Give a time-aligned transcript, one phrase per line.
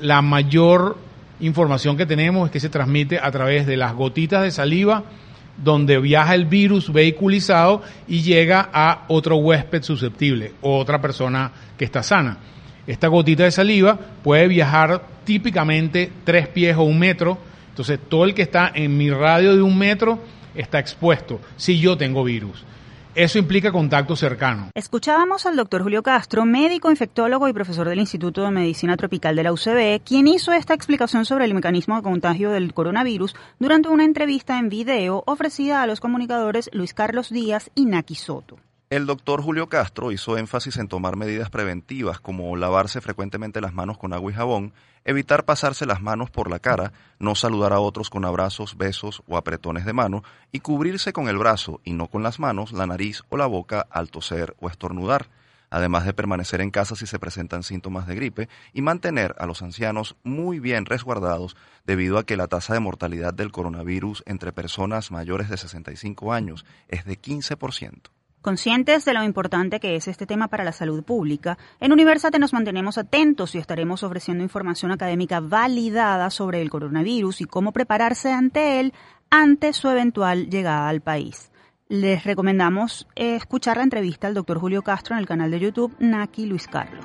[0.00, 0.96] la mayor
[1.40, 5.04] información que tenemos es que se transmite a través de las gotitas de saliva
[5.62, 11.84] donde viaja el virus vehiculizado y llega a otro huésped susceptible o otra persona que
[11.84, 12.38] está sana.
[12.86, 17.38] Esta gotita de saliva puede viajar típicamente tres pies o un metro,
[17.70, 20.20] entonces todo el que está en mi radio de un metro
[20.54, 22.64] está expuesto si yo tengo virus.
[23.18, 24.70] Eso implica contacto cercano.
[24.76, 29.42] Escuchábamos al doctor Julio Castro, médico, infectólogo y profesor del Instituto de Medicina Tropical de
[29.42, 34.04] la UCB, quien hizo esta explicación sobre el mecanismo de contagio del coronavirus durante una
[34.04, 38.60] entrevista en video ofrecida a los comunicadores Luis Carlos Díaz y Naki Soto.
[38.90, 43.98] El doctor Julio Castro hizo énfasis en tomar medidas preventivas como lavarse frecuentemente las manos
[43.98, 44.72] con agua y jabón,
[45.04, 49.36] evitar pasarse las manos por la cara, no saludar a otros con abrazos, besos o
[49.36, 53.24] apretones de mano y cubrirse con el brazo y no con las manos, la nariz
[53.28, 55.28] o la boca al toser o estornudar,
[55.68, 59.60] además de permanecer en casa si se presentan síntomas de gripe y mantener a los
[59.60, 65.10] ancianos muy bien resguardados debido a que la tasa de mortalidad del coronavirus entre personas
[65.10, 68.12] mayores de 65 años es de 15%.
[68.40, 72.52] Conscientes de lo importante que es este tema para la salud pública, en Universate nos
[72.52, 78.78] mantenemos atentos y estaremos ofreciendo información académica validada sobre el coronavirus y cómo prepararse ante
[78.78, 78.94] él
[79.28, 81.50] ante su eventual llegada al país.
[81.88, 86.46] Les recomendamos escuchar la entrevista al doctor Julio Castro en el canal de YouTube Naki
[86.46, 87.04] Luis Carlos.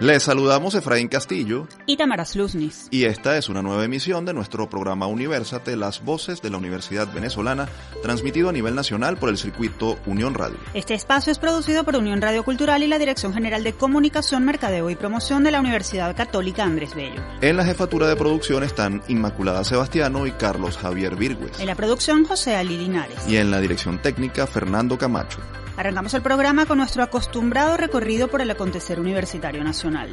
[0.00, 2.86] Les saludamos Efraín Castillo y Tamara Sluznis.
[2.92, 7.12] Y esta es una nueva emisión de nuestro programa Universate, las voces de la Universidad
[7.12, 7.68] Venezolana,
[8.00, 10.56] transmitido a nivel nacional por el circuito Unión Radio.
[10.72, 14.88] Este espacio es producido por Unión Radio Cultural y la Dirección General de Comunicación, Mercadeo
[14.88, 17.20] y Promoción de la Universidad Católica Andrés Bello.
[17.40, 21.58] En la jefatura de producción están Inmaculada Sebastiano y Carlos Javier Virgües.
[21.58, 23.18] En la producción José Ali Linares.
[23.26, 25.40] Y en la dirección técnica Fernando Camacho.
[25.78, 30.12] Arrancamos el programa con nuestro acostumbrado recorrido por el acontecer universitario nacional.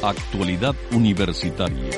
[0.00, 1.90] Actualidad universitaria.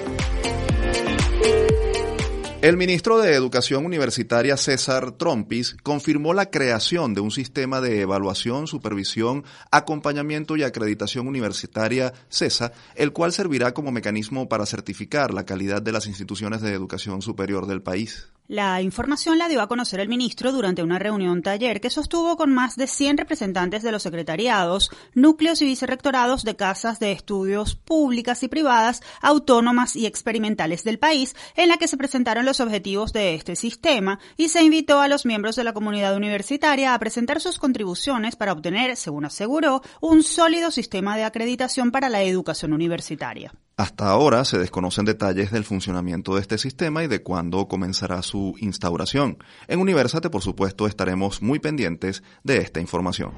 [2.63, 8.67] El ministro de Educación Universitaria César Trompis confirmó la creación de un sistema de evaluación,
[8.67, 15.83] supervisión, acompañamiento y acreditación universitaria CESA, el cual servirá como mecanismo para certificar la calidad
[15.83, 18.29] de las instituciones de educación superior del país.
[18.49, 22.53] La información la dio a conocer el ministro durante una reunión taller que sostuvo con
[22.53, 28.43] más de 100 representantes de los secretariados, núcleos y vicerrectorados de casas de estudios públicas
[28.43, 33.35] y privadas, autónomas y experimentales del país, en la que se presentaron los objetivos de
[33.35, 37.61] este sistema y se invitó a los miembros de la comunidad universitaria a presentar sus
[37.61, 43.53] contribuciones para obtener, según aseguró, un sólido sistema de acreditación para la educación universitaria.
[43.77, 48.55] Hasta ahora se desconocen detalles del funcionamiento de este sistema y de cuándo comenzará su
[48.59, 49.39] instauración.
[49.67, 53.33] En Universate, por supuesto, estaremos muy pendientes de esta información.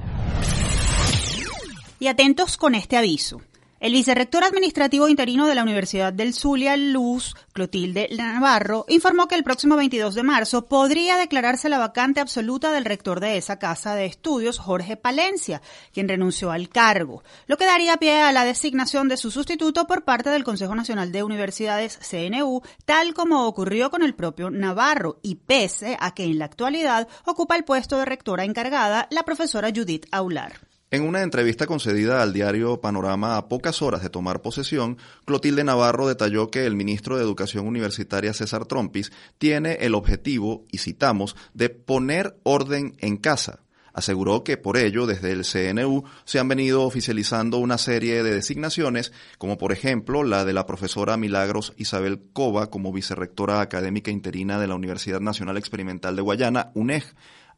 [1.99, 3.41] Y atentos con este aviso.
[3.85, 9.43] El vicerrector administrativo interino de la Universidad del Zulia, Luz Clotilde Navarro, informó que el
[9.43, 14.07] próximo 22 de marzo podría declararse la vacante absoluta del rector de esa casa de
[14.07, 15.61] estudios, Jorge Palencia,
[15.93, 20.03] quien renunció al cargo, lo que daría pie a la designación de su sustituto por
[20.03, 25.35] parte del Consejo Nacional de Universidades, CNU, tal como ocurrió con el propio Navarro, y
[25.35, 30.07] pese a que en la actualidad ocupa el puesto de rectora encargada la profesora Judith
[30.09, 30.74] Aular.
[30.95, 36.07] En una entrevista concedida al diario Panorama a pocas horas de tomar posesión, Clotilde Navarro
[36.07, 41.67] detalló que el ministro de Educación Universitaria César Trompis tiene el objetivo, y citamos, de
[41.69, 43.59] poner orden en casa.
[43.91, 49.11] Aseguró que por ello, desde el CNU, se han venido oficializando una serie de designaciones,
[49.37, 54.67] como por ejemplo la de la profesora Milagros Isabel Cova como vicerrectora académica interina de
[54.67, 57.03] la Universidad Nacional Experimental de Guayana, UNEG,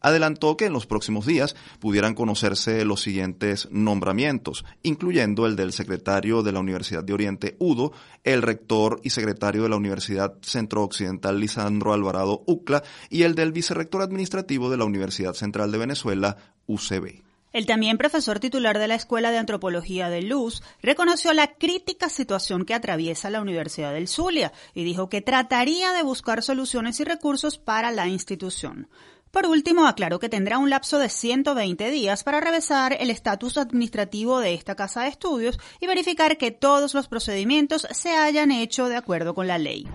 [0.02, 6.44] adelantó que en los próximos días pudieran conocerse los siguientes nombramientos, incluyendo el del secretario
[6.44, 7.94] de la Universidad de Oriente, UDO,
[8.24, 13.52] el rector y secretario de la Universidad Centro Occidental, Lisandro Alvarado UCLA, y el del
[13.52, 16.38] vicerrector administrativo de la Universidad Central de Venezuela,
[16.68, 17.28] UCB.
[17.54, 22.66] El también profesor titular de la Escuela de Antropología de Luz reconoció la crítica situación
[22.66, 27.58] que atraviesa la Universidad del Zulia y dijo que trataría de buscar soluciones y recursos
[27.58, 28.90] para la institución.
[29.38, 34.40] Por último, aclaró que tendrá un lapso de 120 días para revisar el estatus administrativo
[34.40, 38.96] de esta casa de estudios y verificar que todos los procedimientos se hayan hecho de
[38.96, 39.88] acuerdo con la ley.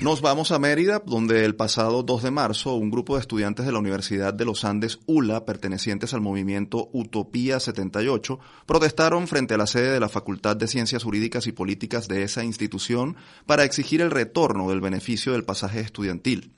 [0.00, 3.70] Nos vamos a Mérida, donde el pasado 2 de marzo un grupo de estudiantes de
[3.70, 9.68] la Universidad de los Andes ULA, pertenecientes al movimiento Utopía 78, protestaron frente a la
[9.68, 13.14] sede de la Facultad de Ciencias Jurídicas y Políticas de esa institución
[13.46, 16.50] para exigir el retorno del beneficio del pasaje estudiantil.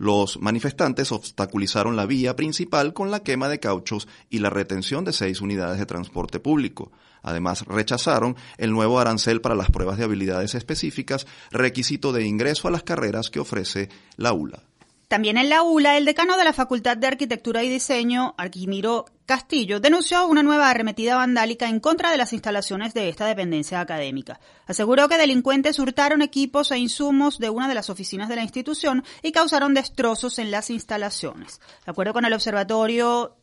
[0.00, 5.12] Los manifestantes obstaculizaron la vía principal con la quema de cauchos y la retención de
[5.12, 6.90] seis unidades de transporte público.
[7.22, 12.70] Además, rechazaron el nuevo arancel para las pruebas de habilidades específicas, requisito de ingreso a
[12.70, 14.69] las carreras que ofrece la ULA.
[15.10, 19.80] También en la ULA, el decano de la Facultad de Arquitectura y Diseño, Arquimiro Castillo,
[19.80, 24.38] denunció una nueva arremetida vandálica en contra de las instalaciones de esta dependencia académica.
[24.68, 29.02] Aseguró que delincuentes hurtaron equipos e insumos de una de las oficinas de la institución
[29.20, 31.60] y causaron destrozos en las instalaciones.
[31.84, 33.34] De acuerdo con el Observatorio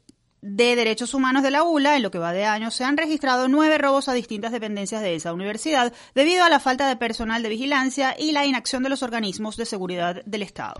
[0.41, 3.49] de Derechos Humanos de la ULA, en lo que va de año, se han registrado
[3.49, 7.49] nueve robos a distintas dependencias de esa universidad debido a la falta de personal de
[7.49, 10.75] vigilancia y la inacción de los organismos de seguridad del Estado.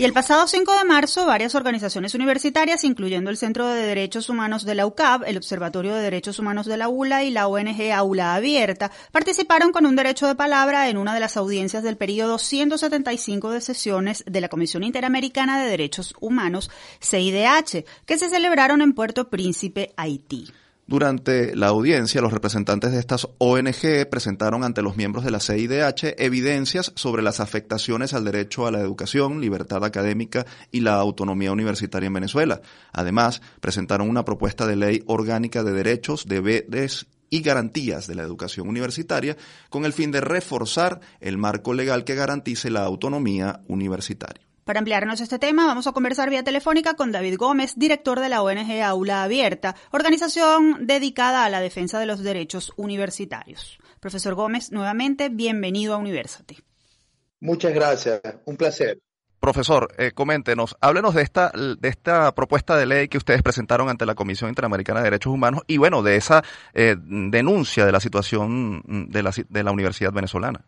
[0.00, 4.64] Y el pasado 5 de marzo, varias organizaciones universitarias, incluyendo el Centro de Derechos Humanos
[4.64, 8.34] de la UCAB, el Observatorio de Derechos Humanos de la ULA y la ONG Aula
[8.34, 13.50] Abierta, participaron con un derecho de palabra en una de las audiencias del periodo 175
[13.50, 16.70] de sesiones de la Comisión Interamericana de Derechos Humanos,
[17.02, 20.46] CIDH, que se celebraron en Puerto Príncipe, Haití.
[20.90, 26.16] Durante la audiencia, los representantes de estas ONG presentaron ante los miembros de la CIDH
[26.18, 32.08] evidencias sobre las afectaciones al derecho a la educación, libertad académica y la autonomía universitaria
[32.08, 32.60] en Venezuela.
[32.92, 38.66] Además, presentaron una propuesta de ley orgánica de derechos, deberes y garantías de la educación
[38.66, 39.36] universitaria
[39.68, 44.49] con el fin de reforzar el marco legal que garantice la autonomía universitaria.
[44.64, 48.42] Para ampliarnos este tema, vamos a conversar vía telefónica con David Gómez, director de la
[48.42, 53.78] ONG Aula Abierta, organización dedicada a la defensa de los derechos universitarios.
[54.00, 56.58] Profesor Gómez, nuevamente, bienvenido a University.
[57.40, 59.00] Muchas gracias, un placer.
[59.40, 64.04] Profesor, eh, coméntenos, háblenos de esta, de esta propuesta de ley que ustedes presentaron ante
[64.04, 68.82] la Comisión Interamericana de Derechos Humanos y bueno, de esa eh, denuncia de la situación
[69.08, 70.66] de la, de la Universidad Venezolana.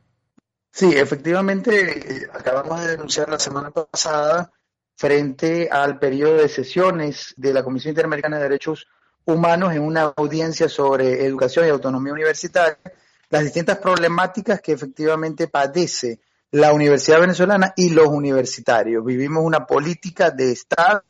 [0.74, 4.50] Sí, efectivamente, acabamos de denunciar la semana pasada
[4.96, 8.86] frente al periodo de sesiones de la Comisión Interamericana de Derechos
[9.26, 12.78] Humanos en una audiencia sobre educación y autonomía universitaria,
[13.28, 16.20] las distintas problemáticas que efectivamente padece
[16.52, 19.04] la Universidad Venezolana y los universitarios.
[19.04, 21.02] Vivimos una política de Estado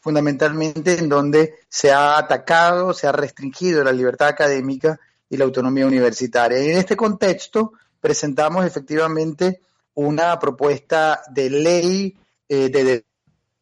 [0.00, 5.86] fundamentalmente en donde se ha atacado, se ha restringido la libertad académica y la autonomía
[5.86, 6.62] universitaria.
[6.62, 7.72] Y en este contexto,
[8.06, 9.62] presentamos efectivamente
[9.94, 12.16] una propuesta de ley
[12.48, 13.04] eh, de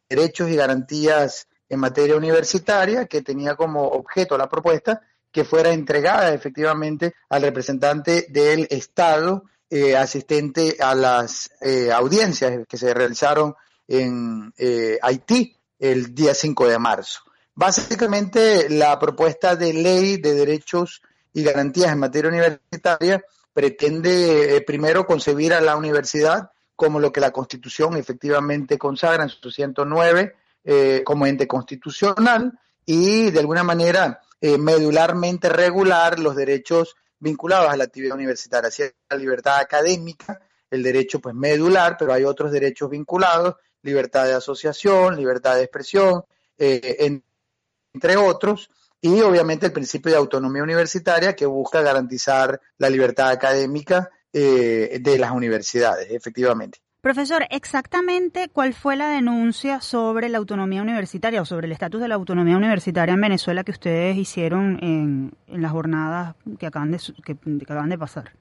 [0.07, 5.01] derechos y garantías en materia universitaria que tenía como objeto la propuesta
[5.31, 12.77] que fuera entregada efectivamente al representante del Estado eh, asistente a las eh, audiencias que
[12.77, 13.55] se realizaron
[13.87, 14.53] en
[15.01, 17.21] Haití el día 5 de marzo.
[17.55, 21.01] Básicamente la propuesta de ley de derechos
[21.33, 23.23] y garantías en materia universitaria
[23.55, 29.29] pretende eh, primero concebir a la universidad como lo que la Constitución efectivamente consagra en
[29.29, 30.35] su 109
[30.65, 37.77] eh, como ente constitucional y de alguna manera eh, medularmente regular los derechos vinculados a
[37.77, 40.37] la actividad universitaria, así la libertad académica,
[40.69, 46.25] el derecho pues medular, pero hay otros derechos vinculados, libertad de asociación, libertad de expresión,
[46.57, 48.69] entre otros,
[49.05, 55.19] y obviamente el principio de autonomía universitaria que busca garantizar la libertad académica eh, de
[55.19, 56.79] las universidades, efectivamente.
[57.01, 62.07] Profesor, exactamente cuál fue la denuncia sobre la autonomía universitaria o sobre el estatus de
[62.07, 67.37] la autonomía universitaria en Venezuela que ustedes hicieron en, las jornadas que acaban de, que,
[67.61, 68.31] acaban de pasar.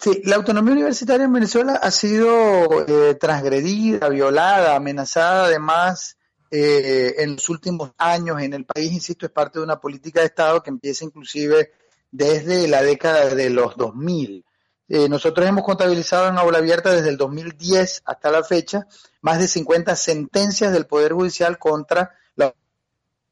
[0.00, 6.16] Sí, la autonomía universitaria en Venezuela ha sido eh, transgredida, violada, amenazada además
[6.54, 10.26] eh, en los últimos años en el país, insisto, es parte de una política de
[10.26, 11.72] Estado que empieza inclusive
[12.10, 14.44] desde la década de los 2000.
[14.86, 18.86] Eh, nosotros hemos contabilizado en aula abierta desde el 2010 hasta la fecha
[19.22, 22.54] más de 50 sentencias del Poder Judicial contra la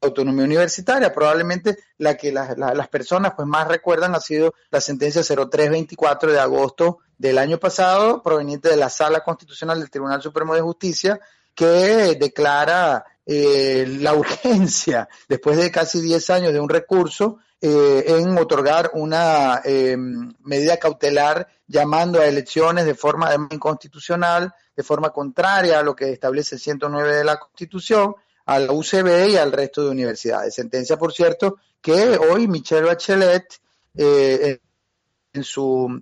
[0.01, 1.13] autonomía universitaria.
[1.13, 6.97] Probablemente la que las personas pues más recuerdan ha sido la sentencia 0324 de agosto
[7.19, 11.19] del año pasado, proveniente de la Sala Constitucional del Tribunal Supremo de Justicia,
[11.53, 18.35] que declara eh, la urgencia, después de casi 10 años de un recurso, eh, en
[18.37, 25.83] otorgar una eh, medida cautelar llamando a elecciones de forma inconstitucional, de forma contraria a
[25.83, 29.91] lo que establece el 109 de la Constitución, a la UCB y al resto de
[29.91, 30.55] universidades.
[30.55, 33.61] Sentencia, por cierto, que hoy Michelle Bachelet,
[33.93, 36.01] en su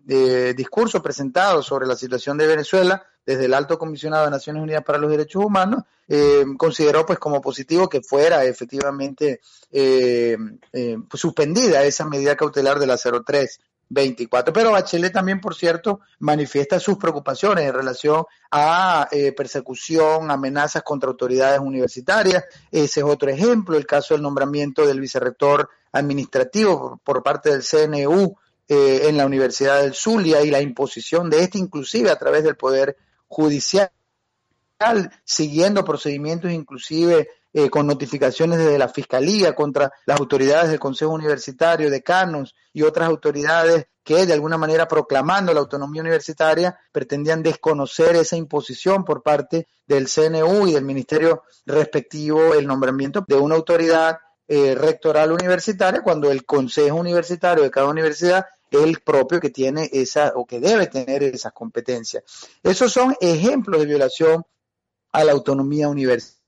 [0.55, 4.97] discurso presentado sobre la situación de Venezuela, desde el Alto Comisionado de Naciones Unidas para
[4.97, 10.37] los Derechos Humanos, eh, consideró pues como positivo que fuera efectivamente eh,
[10.73, 13.59] eh, pues, suspendida esa medida cautelar de la 03
[13.89, 14.53] 24.
[14.53, 21.09] Pero Bachelet también, por cierto, manifiesta sus preocupaciones en relación a eh, persecución, amenazas contra
[21.09, 22.45] autoridades universitarias.
[22.71, 28.35] Ese es otro ejemplo, el caso del nombramiento del vicerrector administrativo por, parte del CNU
[28.67, 32.55] eh, en la Universidad del Zulia y la imposición de este, inclusive a través del
[32.55, 32.95] Poder
[33.29, 33.89] Judicial,
[35.23, 41.89] siguiendo procedimientos inclusive eh, con notificaciones desde la Fiscalía contra las autoridades del Consejo Universitario,
[41.89, 48.35] decanos y otras autoridades que de alguna manera proclamando la autonomía universitaria pretendían desconocer esa
[48.35, 54.17] imposición por parte del CNU y del ministerio respectivo el nombramiento de una autoridad
[54.47, 60.33] eh, rectoral universitaria cuando el consejo universitario de cada universidad el propio que tiene esa
[60.35, 62.23] o que debe tener esas competencias.
[62.63, 64.43] Esos son ejemplos de violación
[65.11, 66.39] a la autonomía universitaria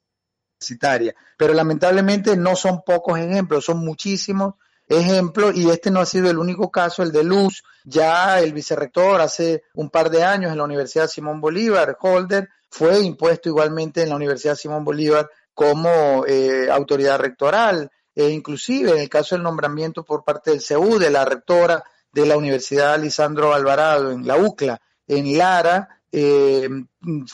[1.38, 4.56] pero lamentablemente no son pocos ejemplos, son muchísimos
[4.88, 7.64] ejemplos y este no ha sido el único caso, el de Luz.
[7.84, 13.00] Ya el vicerrector hace un par de años en la Universidad Simón Bolívar, Holder, fue
[13.00, 19.10] impuesto igualmente en la Universidad Simón Bolívar como eh, autoridad rectoral e inclusive en el
[19.10, 24.12] caso del nombramiento por parte del CEU de la rectora de la Universidad Lisandro Alvarado
[24.12, 26.70] en la UCLA, en Lara, eh,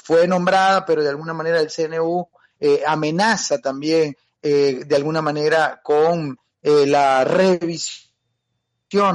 [0.03, 2.29] fue nombrada, pero de alguna manera el CNU
[2.59, 8.09] eh, amenaza también eh, de alguna manera con eh, la revisión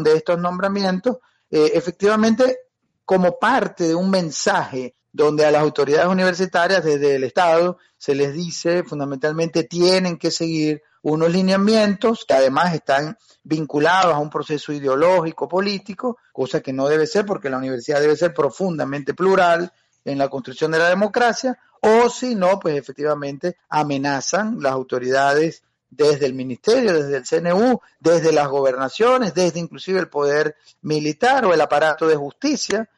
[0.05, 1.19] de estos nombramientos,
[1.51, 2.57] efectivamente
[3.05, 8.33] como parte de un mensaje donde a las autoridades universitarias desde el Estado se les
[8.33, 15.49] dice fundamentalmente tienen que seguir unos lineamientos que además están vinculados a un proceso ideológico,
[15.49, 19.73] político, cosa que no debe ser porque la universidad debe ser profundamente plural
[20.05, 26.27] en la construcción de la democracia, o si no, pues efectivamente amenazan las autoridades desde
[26.27, 31.61] el ministerio, desde el CNU, desde las gobernaciones, desde inclusive el poder militar o el
[31.61, 32.89] aparato de justicia.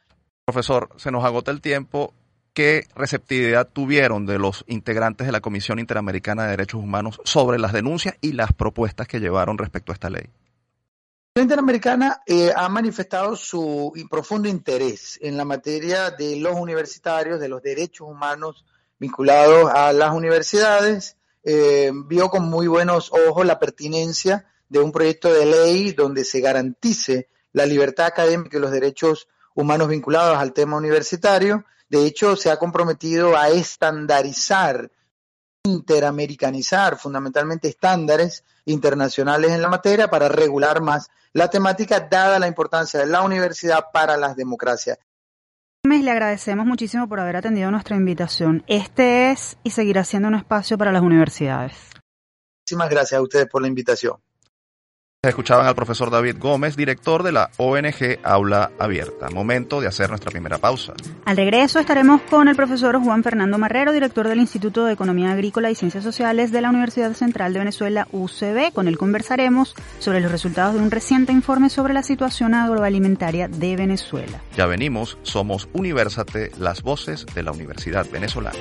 [0.45, 2.13] Profesor, se nos agota el tiempo.
[2.55, 7.73] ¿Qué receptividad tuvieron de los integrantes de la Comisión Interamericana de Derechos Humanos sobre las
[7.73, 10.29] denuncias y las propuestas que llevaron respecto a esta ley?
[11.35, 17.49] La Interamericana eh, ha manifestado su profundo interés en la materia de los universitarios, de
[17.49, 18.63] los derechos humanos
[18.99, 25.33] vinculados a las universidades, eh, vio con muy buenos ojos la pertinencia de un proyecto
[25.33, 30.77] de ley donde se garantice la libertad académica y los derechos humanos vinculados al tema
[30.77, 31.65] universitario.
[31.89, 34.91] De hecho, se ha comprometido a estandarizar,
[35.63, 42.99] interamericanizar fundamentalmente estándares internacionales en la materia para regular más la temática, dada la importancia
[42.99, 44.97] de la universidad para las democracias.
[45.83, 48.63] Le agradecemos muchísimo por haber atendido nuestra invitación.
[48.67, 51.91] Este es y seguirá siendo un espacio para las universidades.
[52.63, 54.17] Muchísimas gracias a ustedes por la invitación.
[55.29, 59.29] Escuchaban al profesor David Gómez, director de la ONG Aula Abierta.
[59.29, 60.93] Momento de hacer nuestra primera pausa.
[61.25, 65.71] Al regreso estaremos con el profesor Juan Fernando Marrero, director del Instituto de Economía Agrícola
[65.71, 68.71] y Ciencias Sociales de la Universidad Central de Venezuela, UCB.
[68.73, 73.75] Con él conversaremos sobre los resultados de un reciente informe sobre la situación agroalimentaria de
[73.75, 74.41] Venezuela.
[74.55, 78.59] Ya venimos, somos Universate, las voces de la Universidad Venezolana.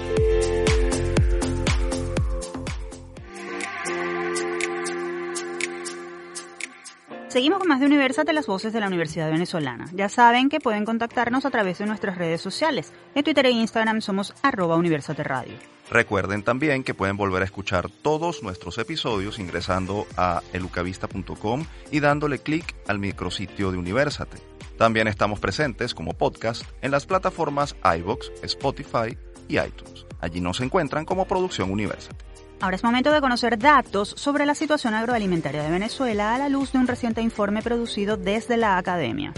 [7.34, 9.86] Seguimos con más de Universate, las voces de la Universidad Venezolana.
[9.92, 12.92] Ya saben que pueden contactarnos a través de nuestras redes sociales.
[13.16, 15.54] En Twitter e Instagram somos arroba Universate Radio.
[15.90, 22.38] Recuerden también que pueden volver a escuchar todos nuestros episodios ingresando a elucavista.com y dándole
[22.38, 24.38] clic al micrositio de Universate.
[24.78, 30.06] También estamos presentes como podcast en las plataformas iVoox, Spotify y iTunes.
[30.20, 32.33] Allí nos encuentran como Producción Universate.
[32.64, 36.72] Ahora es momento de conocer datos sobre la situación agroalimentaria de Venezuela a la luz
[36.72, 39.34] de un reciente informe producido desde la academia.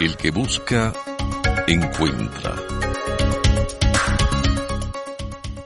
[0.00, 0.94] El que busca,
[1.66, 2.54] encuentra.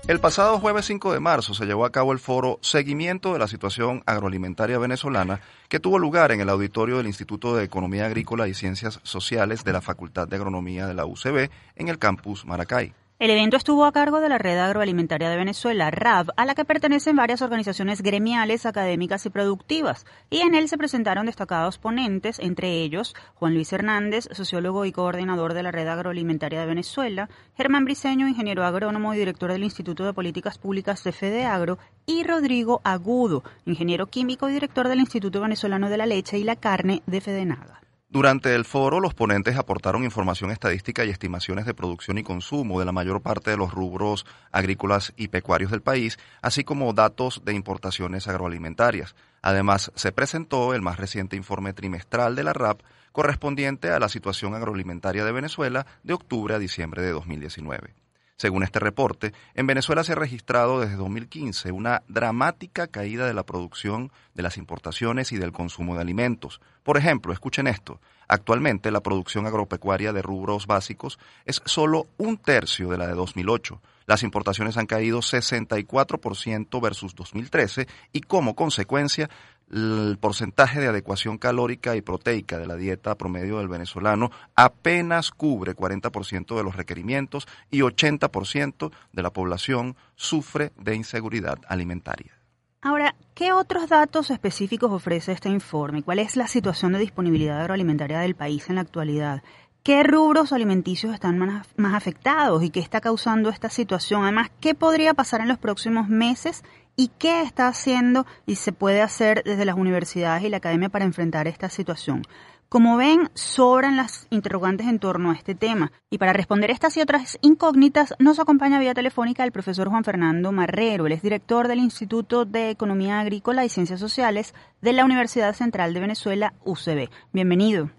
[0.09, 3.47] El pasado jueves 5 de marzo se llevó a cabo el foro Seguimiento de la
[3.47, 8.55] situación agroalimentaria venezolana que tuvo lugar en el auditorio del Instituto de Economía Agrícola y
[8.55, 12.93] Ciencias Sociales de la Facultad de Agronomía de la UCB en el campus Maracay.
[13.19, 16.67] El evento estuvo a cargo de la Red Agroalimentaria de Venezuela, RAV, a la que
[16.67, 22.83] pertenecen varias organizaciones gremiales, académicas y productivas, y en él se presentaron destacados ponentes, entre
[22.83, 28.29] ellos Juan Luis Hernández, sociólogo y coordinador de la Red Agroalimentaria de Venezuela, Germán Briceño,
[28.29, 33.45] ingeniero agrónomo y director del Instituto de Políticas Públicas de Fede Agro, y Rodrigo Agudo,
[33.65, 37.86] ingeniero químico y director del Instituto Venezolano de la Leche y la Carne de Fedenaga.
[38.09, 42.87] Durante el foro, los ponentes aportaron información estadística y estimaciones de producción y consumo de
[42.87, 47.53] la mayor parte de los rubros agrícolas y pecuarios del país, así como datos de
[47.53, 49.17] importaciones agroalimentarias.
[49.43, 54.55] Además, se presentó el más reciente informe trimestral de la RAP correspondiente a la situación
[54.55, 58.06] agroalimentaria de Venezuela de octubre a diciembre de 2019.
[58.39, 63.45] Según este reporte, en Venezuela se ha registrado desde 2015 una dramática caída de la
[63.45, 66.61] producción, de las importaciones y del consumo de alimentos.
[66.83, 72.91] Por ejemplo, escuchen esto, actualmente la producción agropecuaria de rubros básicos es solo un tercio
[72.91, 73.81] de la de 2008.
[74.05, 79.31] Las importaciones han caído 64% versus 2013 y como consecuencia
[79.71, 85.75] el porcentaje de adecuación calórica y proteica de la dieta promedio del venezolano apenas cubre
[85.75, 92.33] 40% de los requerimientos y 80% de la población sufre de inseguridad alimentaria.
[92.81, 96.05] Ahora, ¿qué otros datos específicos ofrece este informe?
[96.05, 99.43] ¿Cuál es la situación de disponibilidad agroalimentaria del país en la actualidad?
[99.83, 104.23] ¿Qué rubros alimenticios están más, más afectados y qué está causando esta situación?
[104.23, 106.65] Además, ¿qué podría pasar en los próximos meses
[106.97, 111.05] y qué está haciendo y se puede hacer desde las universidades y la academia para
[111.05, 112.23] enfrentar esta situación?
[112.69, 115.93] Como ven, sobran las interrogantes en torno a este tema.
[116.11, 120.51] Y para responder estas y otras incógnitas, nos acompaña vía telefónica el profesor Juan Fernando
[120.51, 121.07] Marrero.
[121.07, 125.95] Él es director del Instituto de Economía Agrícola y Ciencias Sociales de la Universidad Central
[125.95, 127.09] de Venezuela, UCB.
[127.33, 127.91] Bienvenido.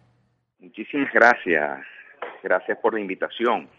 [0.60, 1.80] Muchísimas gracias.
[2.44, 3.70] Gracias por la invitación.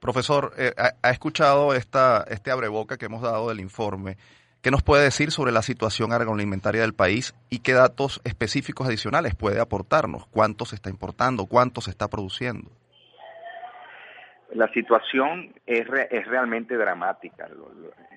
[0.00, 4.16] Profesor, eh, ha, escuchado esta, este abreboca que hemos dado del informe.
[4.66, 9.36] ¿Qué nos puede decir sobre la situación agroalimentaria del país y qué datos específicos adicionales
[9.36, 10.26] puede aportarnos?
[10.26, 11.46] ¿Cuánto se está importando?
[11.46, 12.68] ¿Cuánto se está produciendo?
[14.54, 17.48] La situación es, es realmente dramática.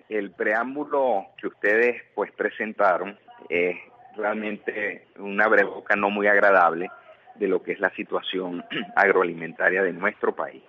[0.10, 3.16] El preámbulo que ustedes pues presentaron
[3.48, 3.78] es
[4.18, 6.90] realmente una breboca no muy agradable
[7.36, 8.66] de lo que es la situación
[8.96, 10.64] agroalimentaria de nuestro país.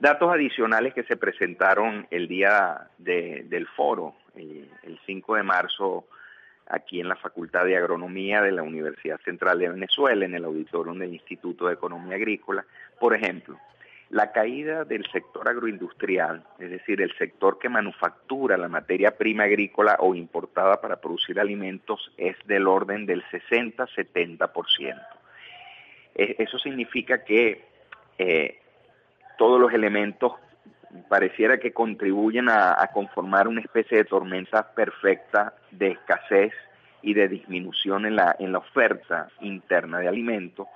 [0.00, 6.06] Datos adicionales que se presentaron el día del foro, el, 5 de marzo,
[6.68, 10.98] aquí en la Facultad de Agronomía de la Universidad Central de Venezuela, en el auditorium
[10.98, 12.64] del Instituto de Economía Agrícola.
[12.98, 13.58] Por ejemplo,
[14.10, 19.96] la caída del sector agroindustrial, es decir, el sector que manufactura la materia prima agrícola
[19.98, 25.02] o importada para producir alimentos, es del orden del 60-70%.
[26.14, 27.62] Eso significa que
[28.18, 28.58] eh,
[29.36, 30.32] todos los elementos
[31.08, 36.52] pareciera que contribuyen a, conformar una especie de tormenta perfecta de escasez
[37.02, 40.66] y de disminución en la, en la oferta interna de alimentos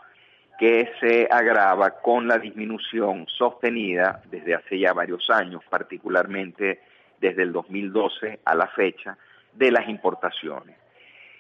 [0.61, 6.83] que se agrava con la disminución sostenida desde hace ya varios años, particularmente
[7.19, 9.17] desde el 2012 a la fecha,
[9.55, 10.77] de las importaciones.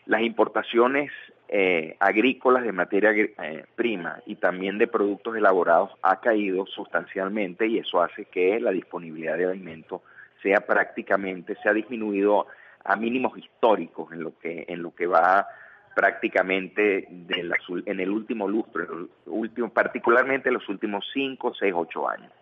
[0.06, 1.12] Las importaciones
[1.52, 7.78] eh, agrícolas de materia eh, prima y también de productos elaborados ha caído sustancialmente y
[7.78, 10.00] eso hace que la disponibilidad de alimentos
[10.44, 12.46] sea prácticamente, se ha disminuido
[12.84, 15.48] a mínimos históricos en lo que, en lo que va
[15.92, 17.52] prácticamente de
[17.84, 22.32] en el último lustro, en último, particularmente en los últimos 5, 6, 8 años.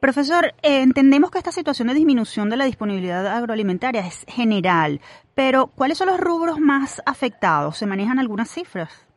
[0.00, 5.00] Profesor, eh, entendemos que esta situación de disminución de la disponibilidad agroalimentaria es general,
[5.34, 7.78] pero ¿cuáles son los rubros más afectados?
[7.78, 9.08] ¿Se manejan algunas cifras?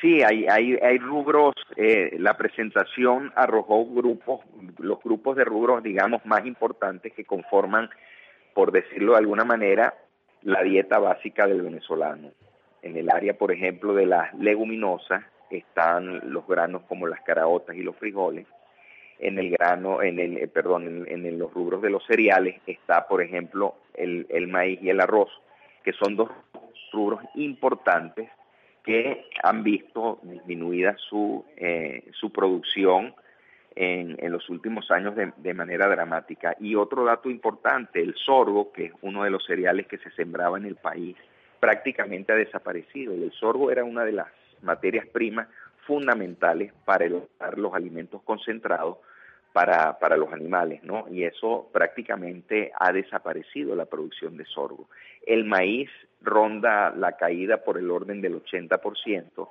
[0.00, 4.40] Sí, hay, hay, hay rubros, eh, la presentación arrojó grupos,
[4.78, 7.90] los grupos de rubros, digamos, más importantes que conforman,
[8.54, 9.92] por decirlo de alguna manera,
[10.40, 12.30] la dieta básica del venezolano.
[12.80, 17.82] En el área, por ejemplo, de las leguminosas están los granos como las caraotas y
[17.82, 18.46] los frijoles,
[19.20, 23.22] en el grano, en el, eh, perdón, en, los rubros de los cereales está, por
[23.22, 25.30] ejemplo, el, maíz y el arroz,
[25.84, 26.30] que son dos
[26.92, 28.30] rubros importantes
[28.82, 33.14] que han visto disminuida su, eh, su producción
[33.76, 36.56] en, en, los últimos años de, manera dramática.
[36.58, 40.56] Y otro dato importante, el sorgo, que es uno de los cereales que se sembraba
[40.56, 41.16] en el país,
[41.60, 43.12] prácticamente ha desaparecido.
[43.12, 44.28] El sorgo era una de las
[44.62, 45.46] materias primas
[45.86, 48.96] fundamentales para elaborar los alimentos concentrados
[49.52, 51.06] para, para los animales, ¿no?
[51.10, 54.88] Y eso prácticamente ha desaparecido la producción de sorgo.
[55.26, 55.90] El maíz
[56.22, 59.48] ronda la caída por el orden del 80%.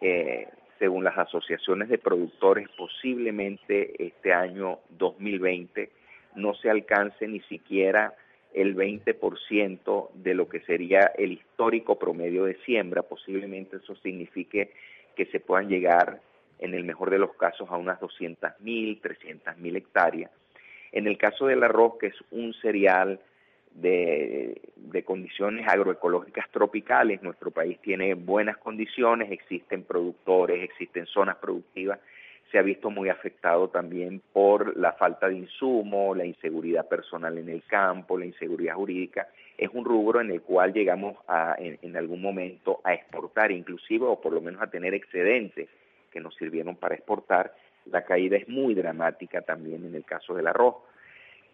[0.00, 5.90] Eh, según las asociaciones de productores, posiblemente este año 2020
[6.36, 8.14] no se alcance ni siquiera
[8.54, 13.02] el 20% de lo que sería el histórico promedio de siembra.
[13.02, 14.72] Posiblemente eso signifique
[15.16, 16.20] que se puedan llegar
[16.58, 20.30] en el mejor de los casos a unas 200.000, 300.000 hectáreas.
[20.92, 23.20] En el caso del arroz, que es un cereal
[23.80, 27.22] de, condiciones agroecológicas tropicales.
[27.22, 32.00] Nuestro país tiene buenas condiciones, existen productores, existen zonas productivas.
[32.50, 37.48] Se ha visto muy afectado también por la falta de insumo, la inseguridad personal en
[37.48, 39.28] el campo, la inseguridad jurídica.
[39.56, 44.20] Es un rubro en el cual llegamos a, en, algún momento a exportar, inclusive, o
[44.20, 45.68] por lo menos a tener excedentes
[46.18, 47.54] que nos sirvieron para exportar.
[47.86, 50.74] La caída es muy dramática también en el caso del arroz.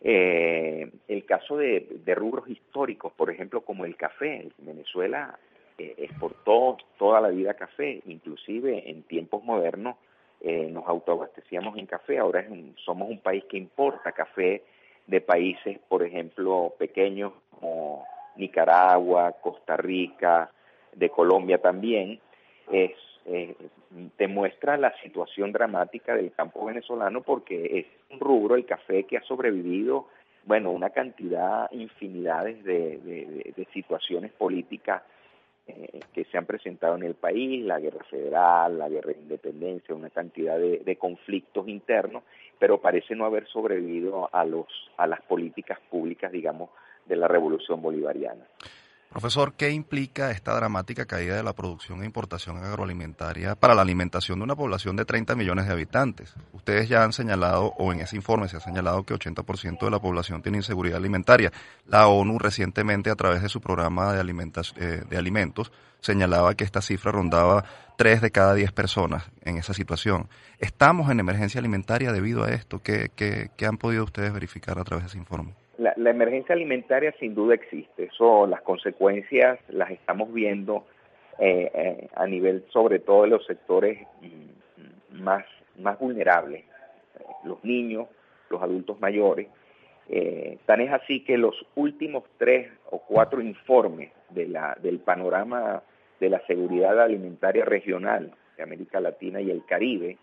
[0.01, 4.49] Eh, el caso de, rubros históricos, por ejemplo, como el café.
[4.59, 5.39] Venezuela
[5.79, 9.97] eh, exportó toda la vida café, inclusive en tiempos modernos
[10.41, 12.19] eh, nos autoabastecíamos en café.
[12.19, 12.47] Ahora
[12.85, 14.63] somos un país que importa café
[15.07, 20.51] de países, por ejemplo, pequeños como Nicaragua, Costa Rica,
[20.95, 22.19] de Colombia también.
[22.73, 22.93] Es
[23.27, 23.57] eh,
[24.19, 29.23] demuestra la situación dramática del campo venezolano porque es un rubro, el café, que ha
[29.23, 30.09] sobrevivido,
[30.45, 35.03] bueno, una cantidad, infinidades de, situaciones políticas
[35.67, 39.95] eh, que se han presentado en el país, la guerra federal, la guerra de independencia,
[39.95, 42.25] una cantidad de, conflictos internos,
[42.59, 44.67] pero parece no haber sobrevivido a, los,
[44.99, 46.71] a las políticas públicas, digamos,
[47.07, 48.45] de la revolución bolivariana.
[49.15, 54.41] Profesor, ¿qué implica esta dramática caída de la producción e importación agroalimentaria para la alimentación
[54.41, 56.35] de una población de 30 millones de habitantes?
[56.53, 60.01] Ustedes ya han señalado, o en ese informe se ha señalado que 80% de la
[60.01, 61.53] población tiene inseguridad alimentaria.
[61.87, 64.21] La ONU recientemente, a través de su programa de,
[64.79, 67.65] eh, de alimentos, señalaba que esta cifra rondaba
[67.97, 70.29] 3 de cada 10 personas en esa situación.
[70.59, 72.83] ¿Estamos en emergencia alimentaria debido a esto?
[72.83, 75.55] ¿Qué, qué han podido ustedes verificar a través de ese informe?
[75.79, 80.85] La, emergencia alimentaria sin duda existe, eso las consecuencias las estamos viendo
[81.39, 85.45] eh, eh, a nivel sobre todo de los sectores mm, más,
[85.79, 88.07] más vulnerables, eh, los niños,
[88.51, 89.49] los adultos mayores.
[90.67, 95.83] tan es así que los últimos tres o cuatro informes de la, del panorama
[96.21, 100.19] de la seguridad alimentaria regional de América Latina y el Caribe,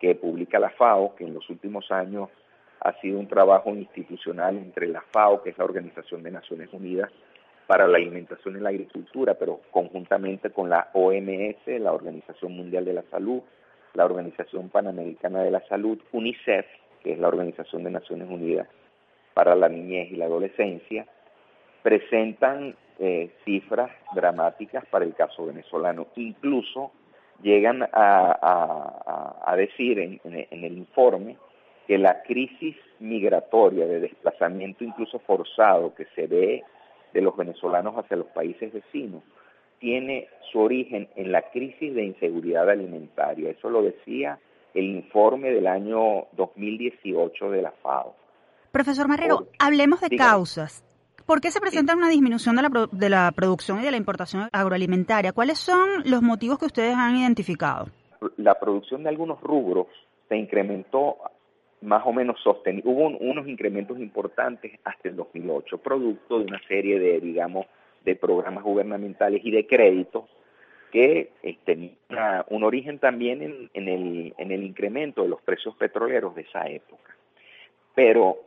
[0.00, 2.30] que publica la FAO, que en los últimos años
[2.80, 7.10] ha sido un trabajo institucional entre la FAO, que es la Organización de Naciones Unidas
[7.66, 12.94] para la Alimentación y la Agricultura, pero conjuntamente con la OMS, la Organización Mundial de
[12.94, 13.42] la Salud,
[13.94, 16.66] la Organización Panamericana de la Salud, UNICEF,
[17.02, 18.68] que es la Organización de Naciones Unidas
[19.34, 21.06] para la Niñez y la Adolescencia,
[21.82, 26.06] presentan eh, cifras dramáticas para el caso venezolano.
[26.16, 26.92] Incluso
[27.42, 30.20] llegan a, decir en
[30.64, 31.36] el informe
[31.88, 36.62] que la crisis migratoria de desplazamiento incluso forzado que se ve
[37.14, 39.22] de los venezolanos hacia los países vecinos
[39.80, 43.50] tiene su origen en la crisis de inseguridad alimentaria.
[43.50, 44.38] Eso lo decía
[44.74, 48.14] el informe del año 2018 de la FAO.
[48.70, 50.84] Profesor Marrero, hablemos de causas.
[51.24, 54.48] ¿Por qué se presenta una disminución de la, de la producción y de la importación
[54.52, 55.32] agroalimentaria?
[55.32, 57.86] ¿Cuáles son los motivos que ustedes han identificado?
[58.36, 59.86] La producción de algunos rubros
[60.28, 61.16] se incrementó
[61.80, 62.90] más o menos sostenido.
[62.90, 67.66] Hubo unos incrementos importantes hasta el 2008, producto de una serie de, digamos,
[68.04, 70.24] de programas gubernamentales y de créditos
[70.90, 71.98] que eh, tenían
[72.48, 76.66] un origen también en, en, el, en el incremento de los precios petroleros de esa
[76.68, 77.14] época.
[77.94, 78.38] Pero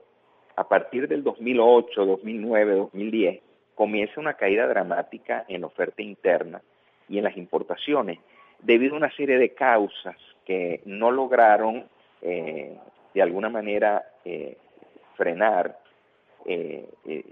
[0.56, 3.42] a partir del 2008, 2009, 2010,
[3.76, 6.62] comienza una caída dramática en la oferta interna
[7.08, 8.20] y en las importaciones,
[8.60, 10.16] debido a una serie de causas
[10.46, 11.86] que no lograron
[12.22, 12.78] eh,
[13.14, 14.58] de alguna manera eh,
[15.16, 15.78] frenar,
[16.46, 17.26] eh, eh,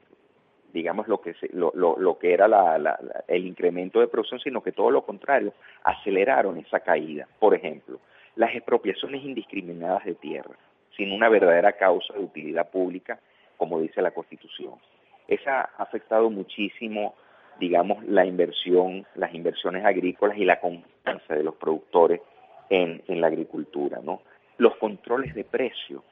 [0.73, 4.91] digamos, lo que, lo, lo, que era la, el incremento de producción, sino que todo
[4.91, 7.27] lo contrario, aceleraron esa caída.
[7.39, 7.99] Por ejemplo,
[8.35, 10.55] las expropiaciones indiscriminadas de tierra,
[10.95, 13.19] sin una verdadera causa de utilidad pública,
[13.57, 14.75] como dice la Constitución.
[15.27, 17.15] Esa ha afectado muchísimo,
[17.59, 22.21] digamos, la inversión, las inversiones agrícolas y la confianza de los productores
[22.69, 24.21] en, en la agricultura, ¿no?
[24.59, 26.03] Los controles de precio,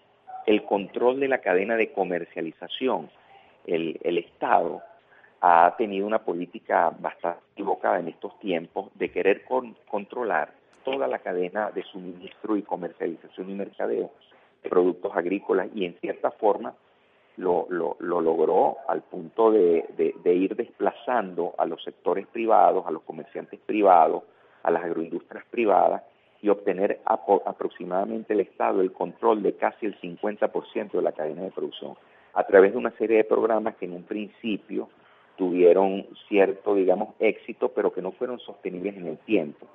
[0.45, 3.09] el control de la cadena de comercialización.
[3.65, 4.81] El, Estado
[5.41, 9.43] ha tenido una política bastante equivocada en estos tiempos de querer
[9.89, 10.53] controlar
[10.85, 14.11] toda la cadena de suministro y comercialización y mercadeo
[14.63, 16.73] de productos agrícolas y en cierta forma
[17.35, 17.67] lo,
[17.99, 24.23] logró al punto de, ir desplazando a los sectores privados, a los comerciantes privados,
[24.63, 26.03] a las agroindustrias privadas
[26.41, 31.51] y obtener aproximadamente el Estado el control de casi el 50% de la cadena de
[31.51, 31.95] producción
[32.33, 34.89] a través de una serie de programas que en un principio
[35.37, 39.67] tuvieron cierto, digamos, éxito, pero que no fueron sostenibles en el tiempo.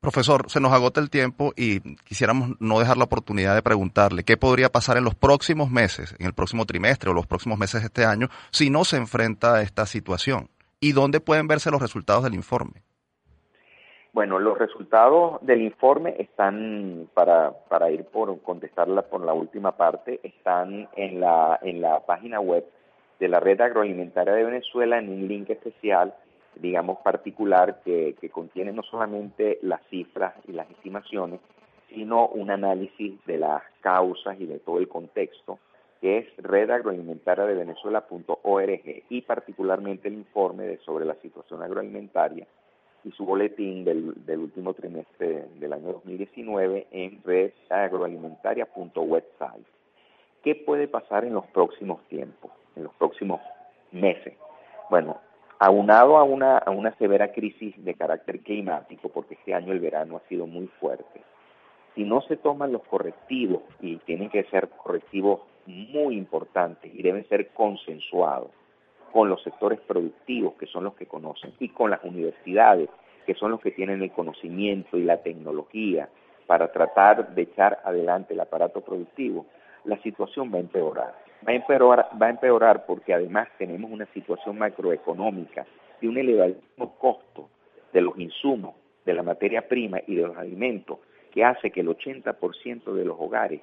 [0.00, 4.36] Profesor, se nos agota el tiempo y quisiéramos no dejar la oportunidad de preguntarle qué
[4.36, 7.86] podría pasar en los próximos meses, en el próximo trimestre o los próximos meses de
[7.86, 12.22] este año, si no se enfrenta a esta situación y dónde pueden verse los resultados
[12.24, 12.82] del informe.
[14.14, 20.20] Bueno, los resultados del informe están, para, para ir por contestarla por la última parte,
[20.22, 22.64] están en la, en la página web
[23.18, 26.14] de la Red Agroalimentaria de Venezuela en un link especial
[26.56, 31.40] digamos, particular que, contiene no solamente las cifras y las estimaciones,
[31.88, 35.58] sino un análisis de las causas y de todo el contexto,
[36.00, 37.74] que es redagroalimentaria de
[39.08, 42.46] y particularmente el informe sobre la situación agroalimentaria
[43.04, 49.66] y su boletín del, último trimestre del año 2019 en redagroalimentaria.website.
[50.42, 53.40] ¿Qué puede pasar en los próximos tiempos, en los próximos
[53.92, 54.34] meses?
[54.90, 55.20] Bueno,
[55.58, 60.16] aunado a una, a una severa crisis de carácter climático, porque este año el verano
[60.16, 61.22] ha sido muy fuerte,
[61.94, 67.28] si no se toman los correctivos, y tienen que ser correctivos muy importantes y deben
[67.28, 68.50] ser consensuados
[69.14, 72.90] con los sectores productivos, que son los que conocen, y con las universidades,
[73.24, 76.08] que son los que tienen el conocimiento y la tecnología
[76.48, 79.46] para tratar de echar adelante el aparato productivo,
[79.84, 81.14] la situación va a empeorar.
[81.46, 85.64] Va a empeorar, va a empeorar porque además tenemos una situación macroeconómica
[86.00, 87.48] de un elevadísimo costo
[87.92, 88.74] de los insumos,
[89.06, 90.98] de la materia prima y de los alimentos,
[91.30, 93.60] que hace que el 80% de los hogares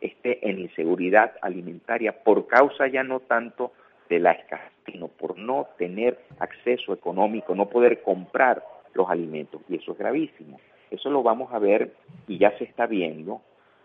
[0.00, 3.72] esté en inseguridad alimentaria por causa ya no tanto
[4.08, 4.72] de la escasez,
[5.18, 8.62] por no tener acceso económico, no poder comprar
[8.94, 9.60] los alimentos.
[9.68, 10.58] Y eso es gravísimo.
[10.90, 11.94] Eso lo vamos a ver
[12.28, 13.42] y ya se está viendo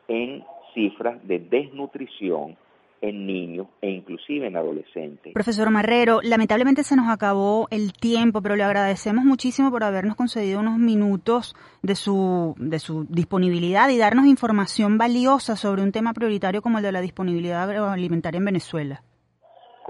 [0.07, 2.57] en cifras de desnutrición
[3.01, 5.33] en niños e inclusive en adolescentes.
[5.33, 10.59] Profesor Marrero, lamentablemente se nos acabó el tiempo, pero le agradecemos muchísimo por habernos concedido
[10.59, 16.61] unos minutos de su, de su disponibilidad y darnos información valiosa sobre un tema prioritario
[16.61, 19.03] como el de la disponibilidad agroalimentaria en Venezuela.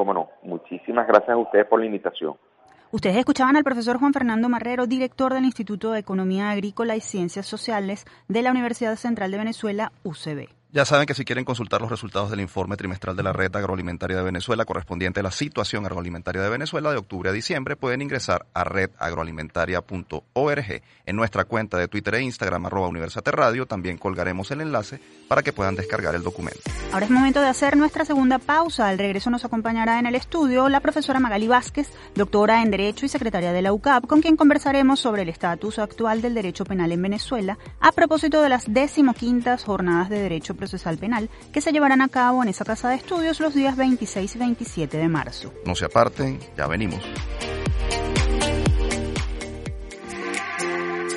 [0.01, 2.33] Cómo no, muchísimas gracias a ustedes por la invitación.
[2.89, 7.45] Ustedes escuchaban al profesor Juan Fernando Marrero, director del Instituto de Economía Agrícola y Ciencias
[7.45, 10.60] Sociales de la Universidad Central de Venezuela, UCB.
[10.73, 14.15] Ya saben que si quieren consultar los resultados del informe trimestral de la Red Agroalimentaria
[14.15, 18.45] de Venezuela correspondiente a la situación agroalimentaria de Venezuela de octubre a diciembre, pueden ingresar
[18.53, 20.81] a redagroalimentaria.org.
[21.05, 22.89] En nuestra cuenta de Twitter e Instagram, arroba
[23.25, 26.61] Radio, también colgaremos el enlace para que puedan descargar el documento.
[26.93, 28.87] Ahora es momento de hacer nuestra segunda pausa.
[28.87, 33.09] Al regreso nos acompañará en el estudio la profesora Magali Vázquez, doctora en Derecho y
[33.09, 37.01] secretaria de la UCAP, con quien conversaremos sobre el estatus actual del derecho penal en
[37.01, 42.07] Venezuela a propósito de las decimoquintas jornadas de derecho procesal penal que se llevarán a
[42.07, 45.51] cabo en esa casa de estudios los días 26 y 27 de marzo.
[45.65, 47.01] No se aparten, ya venimos.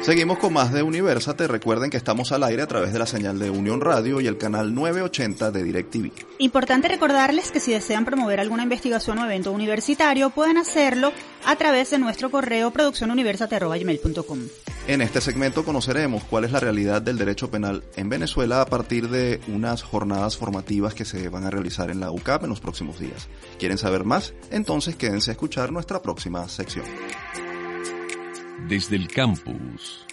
[0.01, 1.47] Seguimos con más de Universate.
[1.47, 4.37] Recuerden que estamos al aire a través de la señal de Unión Radio y el
[4.37, 6.11] canal 980 de DirecTV.
[6.39, 11.13] Importante recordarles que si desean promover alguna investigación o evento universitario, pueden hacerlo
[11.47, 14.41] a través de nuestro correo produccionuniversate.com.
[14.87, 19.09] En este segmento conoceremos cuál es la realidad del derecho penal en Venezuela a partir
[19.09, 22.99] de unas jornadas formativas que se van a realizar en la UCAP en los próximos
[22.99, 23.29] días.
[23.59, 24.35] ¿Quieren saber más?
[24.51, 26.85] Entonces quédense a escuchar nuestra próxima sección
[28.69, 30.05] desde el campus.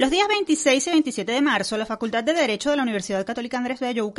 [0.00, 3.58] Los días 26 y 27 de marzo, la Facultad de Derecho de la Universidad Católica
[3.58, 4.10] Andrés Bello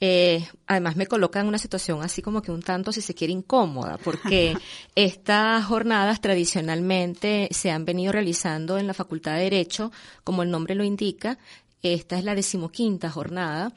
[0.00, 3.32] Eh, además me coloca en una situación así como que un tanto, si se quiere,
[3.32, 4.54] incómoda, porque
[4.96, 9.92] estas jornadas tradicionalmente se han venido realizando en la Facultad de Derecho,
[10.24, 11.38] como el nombre lo indica.
[11.82, 13.72] Esta es la decimoquinta jornada,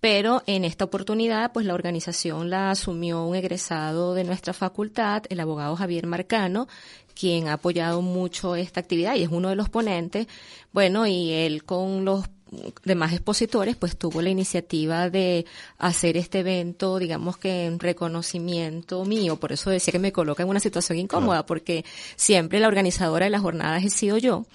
[0.00, 5.40] pero en esta oportunidad, pues la organización la asumió un egresado de nuestra facultad, el
[5.40, 6.68] abogado Javier Marcano,
[7.20, 10.26] quien ha apoyado mucho esta actividad y es uno de los ponentes.
[10.72, 12.24] Bueno, y él con los
[12.84, 15.46] demás expositores, pues tuvo la iniciativa de
[15.78, 19.36] hacer este evento, digamos que en reconocimiento mío.
[19.36, 21.84] Por eso decía que me coloca en una situación incómoda, porque
[22.16, 24.46] siempre la organizadora de las jornadas he sido yo.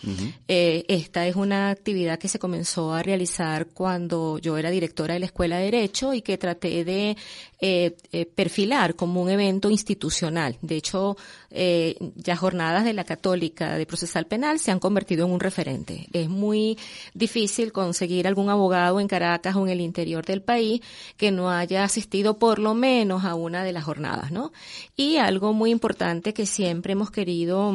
[0.47, 5.21] eh, esta es una actividad que se comenzó a realizar cuando yo era directora de
[5.21, 7.15] la Escuela de Derecho y que traté de
[7.61, 10.57] eh, eh, perfilar como un evento institucional.
[10.61, 11.15] De hecho,
[11.51, 16.07] eh, ya jornadas de la Católica de Procesal Penal se han convertido en un referente.
[16.11, 16.77] Es muy
[17.13, 20.81] difícil conseguir algún abogado en Caracas o en el interior del país
[21.15, 24.51] que no haya asistido por lo menos a una de las jornadas, ¿no?
[24.97, 27.73] Y algo muy importante que siempre hemos querido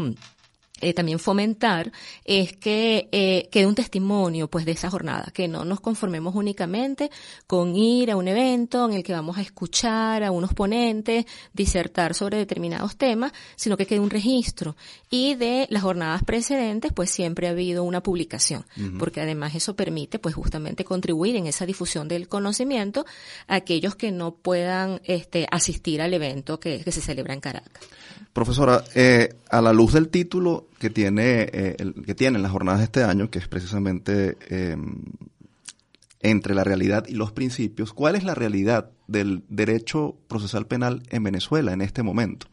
[0.81, 1.93] eh, también fomentar
[2.25, 7.11] es que eh, quede un testimonio pues de esa jornada, que no nos conformemos únicamente
[7.47, 12.15] con ir a un evento en el que vamos a escuchar a unos ponentes disertar
[12.15, 14.77] sobre determinados temas, sino que quede un registro
[15.11, 18.65] y de las jornadas precedentes pues siempre ha habido una publicación,
[18.99, 23.05] porque además eso permite pues justamente contribuir en esa difusión del conocimiento
[23.49, 27.83] a aquellos que no puedan este asistir al evento que, que se celebra en Caracas.
[28.33, 32.79] Profesora, eh, a la luz del título que tiene eh, el, que tienen las jornadas
[32.79, 34.77] de este año, que es precisamente eh,
[36.21, 41.25] entre la realidad y los principios, ¿cuál es la realidad del derecho procesal penal en
[41.25, 42.47] Venezuela en este momento?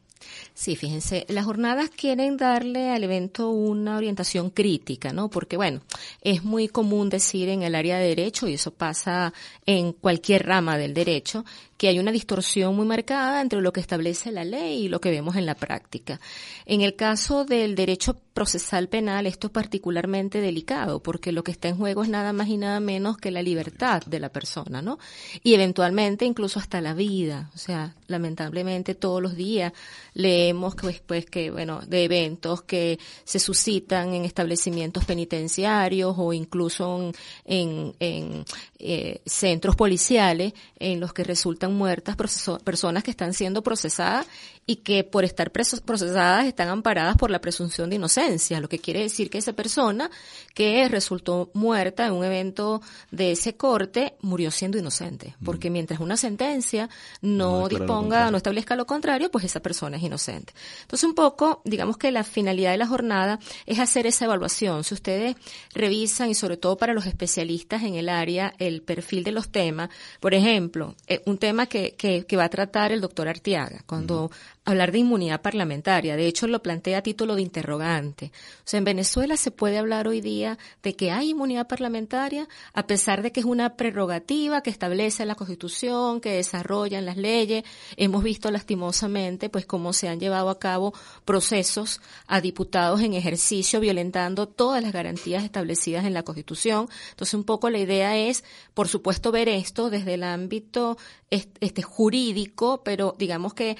[0.59, 5.29] Sí, fíjense, las jornadas quieren darle al evento una orientación crítica, ¿no?
[5.29, 5.81] Porque, bueno,
[6.23, 9.33] es muy común decir en el área de derecho, y eso pasa
[9.67, 11.45] en cualquier rama del derecho,
[11.77, 15.11] que hay una distorsión muy marcada entre lo que establece la ley y lo que
[15.11, 16.19] vemos en la práctica.
[16.65, 21.69] En el caso del derecho procesal penal, esto es particularmente delicado, porque lo que está
[21.69, 24.99] en juego es nada más y nada menos que la libertad de la persona, ¿no?
[25.43, 27.49] Y eventualmente incluso hasta la vida.
[27.55, 29.73] O sea, lamentablemente todos los días
[30.13, 36.99] leemos que, pues, que, bueno, de eventos que se suscitan en establecimientos penitenciarios o incluso
[36.99, 37.13] en,
[37.45, 38.45] en, en
[38.79, 41.23] eh, centros policiales en los que
[41.73, 42.15] muertas
[42.63, 44.27] personas que están siendo procesadas
[44.69, 49.01] y que por estar procesadas están amparadas por la presunción de inocencia, lo que quiere
[49.01, 50.11] decir que esa persona
[50.53, 56.17] que resultó muerta en un evento de ese corte murió siendo inocente, porque mientras una
[56.17, 56.89] sentencia
[57.21, 60.53] no, no disponga, no establezca lo contrario, pues esa persona es inocente.
[60.81, 64.83] Entonces un poco, digamos que la finalidad de la jornada es hacer esa evaluación.
[64.83, 65.37] Si ustedes
[65.73, 69.89] revisan y sobre todo para los especialistas en el área, el perfil de los temas,
[70.19, 74.29] por ejemplo, eh, un tema que, que, que va a tratar el doctor Artiaga, cuando
[74.67, 76.17] hablar de inmunidad parlamentaria.
[76.17, 78.33] De hecho, lo plantea a título de interrogante.
[78.59, 82.85] O sea, en Venezuela se puede hablar hoy día de que hay inmunidad parlamentaria, a
[82.85, 87.63] pesar de que es una prerrogativa que establece la Constitución, que desarrollan las leyes.
[87.95, 93.79] Hemos visto lastimosamente, pues, cómo se han llevado a cabo procesos a diputados en ejercicio
[93.79, 96.89] violentando todas las garantías establecidas en la Constitución.
[97.11, 100.97] Entonces, un poco la idea es, por supuesto, ver esto desde el ámbito
[101.29, 103.77] este jurídico, pero digamos que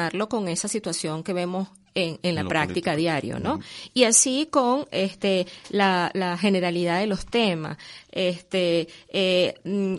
[0.00, 3.58] relacionarlo con esa situación que vemos en, en la práctica diario, ¿no?
[3.92, 7.78] Y así con este la, la generalidad de los temas,
[8.12, 9.54] este eh,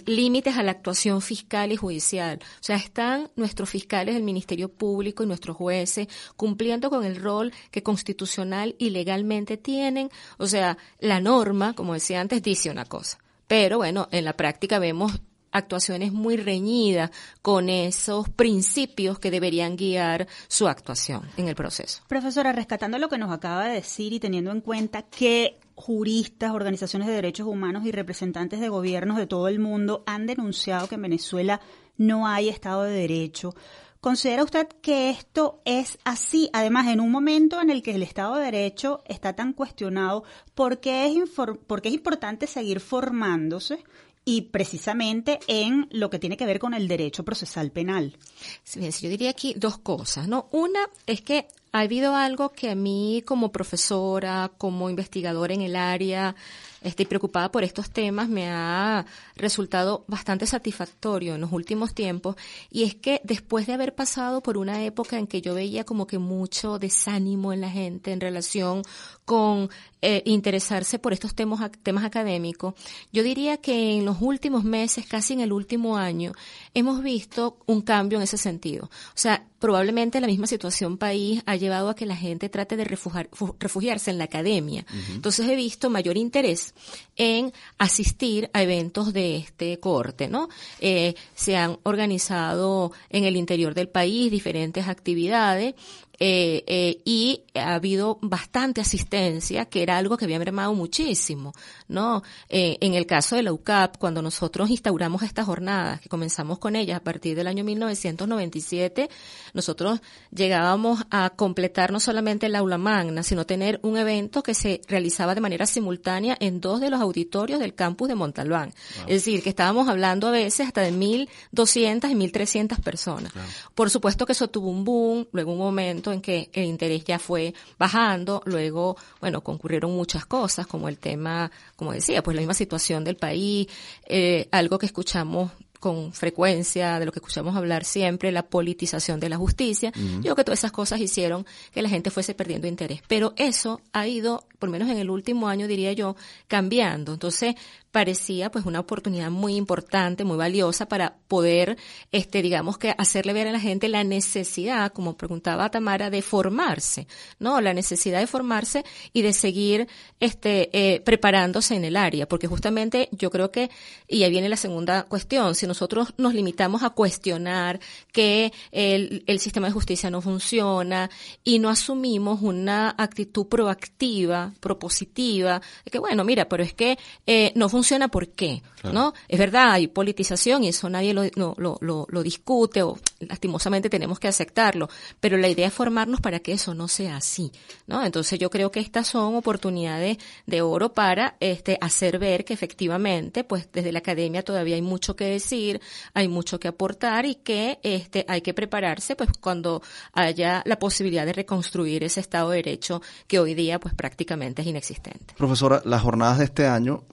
[0.05, 2.39] límites a la actuación fiscal y judicial.
[2.41, 7.51] O sea, están nuestros fiscales del Ministerio Público y nuestros jueces cumpliendo con el rol
[7.71, 10.09] que constitucional y legalmente tienen.
[10.37, 13.17] O sea, la norma, como decía antes, dice una cosa.
[13.47, 15.19] Pero bueno, en la práctica vemos
[15.51, 17.11] actuaciones muy reñidas
[17.41, 22.03] con esos principios que deberían guiar su actuación en el proceso.
[22.07, 27.07] Profesora, rescatando lo que nos acaba de decir y teniendo en cuenta que juristas, organizaciones
[27.07, 31.01] de derechos humanos y representantes de gobiernos de todo el mundo han denunciado que en
[31.01, 31.61] Venezuela
[31.97, 33.53] no hay Estado de Derecho,
[34.01, 36.49] ¿Considera usted que esto es así?
[36.53, 40.23] Además, en un momento en el que el Estado de Derecho está tan cuestionado,
[40.55, 43.83] ¿por qué es, por qué es importante seguir formándose?
[44.23, 48.17] Y precisamente en lo que tiene que ver con el derecho procesal penal.
[48.63, 50.47] Sí, yo diría aquí dos cosas, ¿no?
[50.51, 55.75] Una es que ha habido algo que a mí como profesora, como investigadora en el
[55.75, 56.35] área,
[56.81, 62.35] estoy preocupada por estos temas, me ha resultado bastante satisfactorio en los últimos tiempos,
[62.69, 66.07] y es que después de haber pasado por una época en que yo veía como
[66.07, 68.81] que mucho desánimo en la gente en relación
[69.25, 69.69] con
[70.01, 72.73] eh, interesarse por estos temas, temas académicos,
[73.13, 76.33] yo diría que en los últimos meses, casi en el último año,
[76.73, 78.85] hemos visto un cambio en ese sentido.
[78.85, 82.83] O sea, probablemente la misma situación país ha llevado a que la gente trate de
[82.83, 84.85] refugiarse en la academia.
[85.13, 86.73] Entonces he visto mayor interés
[87.21, 90.49] en asistir a eventos de este corte, ¿no?
[90.79, 95.75] Eh, se han organizado en el interior del país diferentes actividades
[96.23, 101.51] eh, eh, y ha habido bastante asistencia, que era algo que había mermado muchísimo,
[101.87, 102.21] ¿no?
[102.49, 106.97] En el caso de la UCAP, cuando nosotros instauramos estas jornadas, que comenzamos con ellas
[106.97, 109.09] a partir del año 1997,
[109.53, 109.99] nosotros
[110.29, 115.33] llegábamos a completar no solamente el aula magna, sino tener un evento que se realizaba
[115.33, 118.73] de manera simultánea en dos de los auditorios del campus de Montalbán.
[119.01, 123.31] Es decir, que estábamos hablando a veces hasta de 1.200 y 1.300 personas.
[123.75, 127.19] Por supuesto que eso tuvo un boom, luego un momento en que el interés ya
[127.19, 132.53] fue bajando, luego, bueno, concurrieron muchas cosas, como el tema, como decía, pues la misma
[132.53, 133.67] situación del país,
[134.05, 135.51] eh, algo que escuchamos
[135.81, 139.91] con frecuencia, de lo que escuchamos hablar siempre, la politización de la justicia.
[139.95, 143.01] Yo creo que todas esas cosas hicieron que la gente fuese perdiendo interés.
[143.07, 146.15] Pero eso ha ido, por lo menos en el último año, diría yo,
[146.47, 147.13] cambiando.
[147.13, 147.55] Entonces,
[147.91, 151.77] parecía pues una oportunidad muy importante, muy valiosa para poder,
[152.11, 157.07] este, digamos que hacerle ver a la gente la necesidad, como preguntaba Tamara, de formarse,
[157.39, 157.59] ¿no?
[157.59, 159.87] La necesidad de formarse y de seguir,
[160.19, 163.69] este, eh, preparándose en el área, porque justamente yo creo que,
[164.07, 167.79] y ahí viene la segunda cuestión, si nosotros nos limitamos a cuestionar
[168.11, 171.09] que el, el sistema de justicia no funciona
[171.45, 177.53] y no asumimos una actitud proactiva, propositiva, de que bueno, mira, pero es que eh,
[177.55, 178.61] no funciona ¿por qué?
[178.83, 179.13] ¿No?
[179.29, 182.97] Es verdad, hay politización y eso nadie lo, lo, lo, lo, discute o
[183.27, 187.51] lastimosamente tenemos que aceptarlo, pero la idea es formarnos para que eso no sea así,
[187.87, 188.03] ¿no?
[188.03, 193.43] Entonces yo creo que estas son oportunidades de oro para este hacer ver que efectivamente,
[193.43, 195.81] pues desde la academia todavía hay mucho que decir,
[196.13, 199.81] hay mucho que aportar y que este hay que prepararse pues cuando
[200.13, 204.67] haya la posibilidad de reconstruir ese estado de derecho que hoy día pues prácticamente es
[204.67, 205.33] inexistente.
[205.37, 207.03] Profesora, las jornadas de este año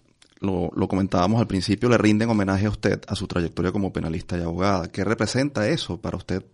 [0.41, 4.37] lo, lo, comentábamos al principio, le rinden homenaje a usted, a su trayectoria como penalista
[4.37, 4.89] y abogada.
[4.89, 6.45] ¿Qué representa eso para usted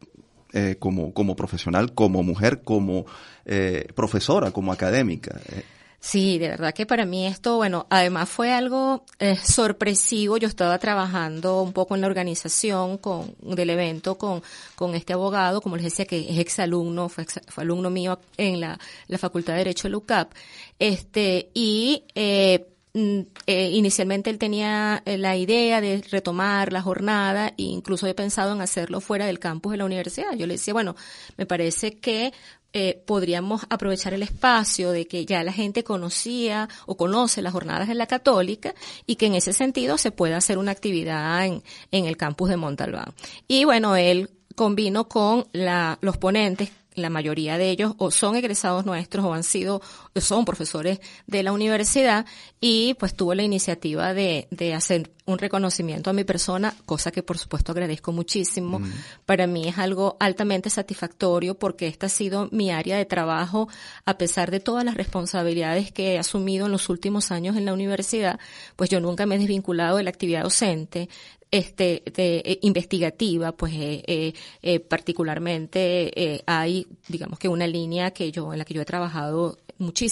[0.53, 3.07] eh, como, como profesional, como mujer, como
[3.45, 5.41] eh, profesora, como académica?
[5.51, 5.65] Eh,
[6.05, 10.37] Sí, de verdad que para mí esto, bueno, además fue algo eh, sorpresivo.
[10.37, 14.43] Yo estaba trabajando un poco en la organización con, del evento con,
[14.75, 18.79] con este abogado, como les decía, que es exalumno, fue, fue alumno mío en la,
[19.09, 20.33] la Facultad de Derecho de UCAP.
[20.79, 27.65] Este, y, eh, eh, inicialmente él tenía eh, la idea de retomar la jornada e
[27.65, 30.33] incluso he pensado en hacerlo fuera del campus de la universidad.
[30.37, 30.95] Yo le decía, bueno,
[31.37, 32.33] me parece que
[32.73, 37.89] eh, podríamos aprovechar el espacio de que ya la gente conocía o conoce las jornadas
[37.89, 38.75] de la católica
[39.07, 42.57] y que en ese sentido se pueda hacer una actividad en, en el campus de
[42.57, 43.13] Montalbán.
[43.49, 48.87] Y bueno, él combinó con la, los ponentes la mayoría de ellos o son egresados
[48.87, 49.83] nuestros o han sido,
[50.21, 52.27] son profesores de la universidad
[52.61, 57.23] y pues tuvo la iniciativa de, de hacer un reconocimiento a mi persona, cosa que
[57.23, 58.81] por supuesto agradezco muchísimo.
[59.27, 63.69] Para mí es algo altamente satisfactorio porque esta ha sido mi área de trabajo
[64.05, 67.73] a pesar de todas las responsabilidades que he asumido en los últimos años en la
[67.73, 68.39] universidad,
[68.77, 71.09] pues yo nunca me he desvinculado de la actividad docente,
[71.55, 78.33] este, de, eh, investigativa, pues eh, eh, eh particularmente hay, digamos que una línea que
[78.33, 80.04] yo, en la que yo he trabajado muchísimo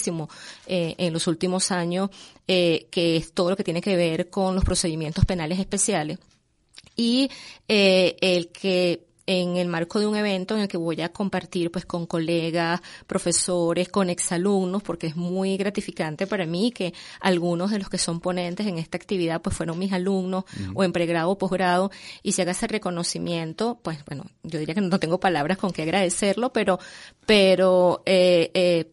[0.67, 2.11] en los últimos años,
[2.47, 6.19] que es todo lo que tiene que ver con los procedimientos penales especiales.
[6.97, 7.31] Y
[7.69, 11.87] el que en el marco de un evento en el que voy a compartir pues
[11.87, 17.89] con colegas, profesores, con exalumnos, porque es muy gratificante para mí que algunos de los
[17.89, 21.91] que son ponentes en esta actividad pues fueron mis alumnos o en pregrado o posgrado
[22.23, 25.83] y se haga ese reconocimiento, pues bueno, yo diría que no tengo palabras con qué
[25.83, 26.79] agradecerlo, pero,
[27.27, 28.93] pero, eh, eh,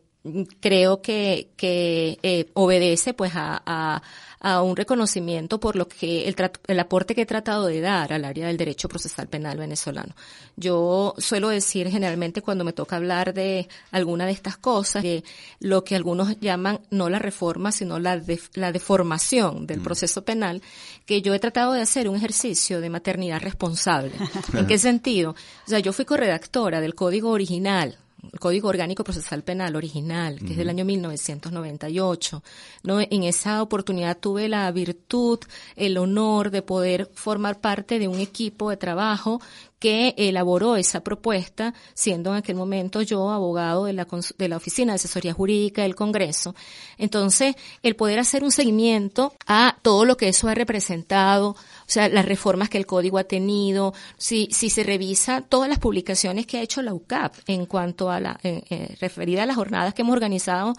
[0.59, 4.01] creo que, que eh, obedece pues a, a,
[4.41, 6.35] a, un reconocimiento por lo que el,
[6.67, 10.13] el aporte que he tratado de dar al área del derecho procesal penal venezolano.
[10.57, 15.23] Yo suelo decir generalmente cuando me toca hablar de alguna de estas cosas, de
[15.61, 18.21] lo que algunos llaman no la reforma, sino la,
[18.55, 19.83] la deformación del mm.
[19.83, 20.61] proceso penal,
[21.05, 24.11] que yo he tratado de hacer un ejercicio de maternidad responsable.
[24.53, 25.31] ¿En qué sentido?
[25.65, 27.97] O sea, yo fui corredactora del código original
[28.31, 32.43] el Código Orgánico Procesal Penal original, que es del año 1998.
[32.83, 32.99] ¿no?
[33.01, 35.39] En esa oportunidad tuve la virtud,
[35.75, 39.41] el honor de poder formar parte de un equipo de trabajo
[39.79, 44.05] que elaboró esa propuesta, siendo en aquel momento yo abogado de la,
[44.37, 46.53] de la Oficina de Asesoría Jurídica del Congreso.
[46.97, 51.55] Entonces, el poder hacer un seguimiento a todo lo que eso ha representado,
[51.91, 56.45] sea, las reformas que el código ha tenido, si, si se revisa todas las publicaciones
[56.45, 59.93] que ha hecho la UCAP en cuanto a la, eh, eh, referida a las jornadas
[59.93, 60.73] que hemos organizado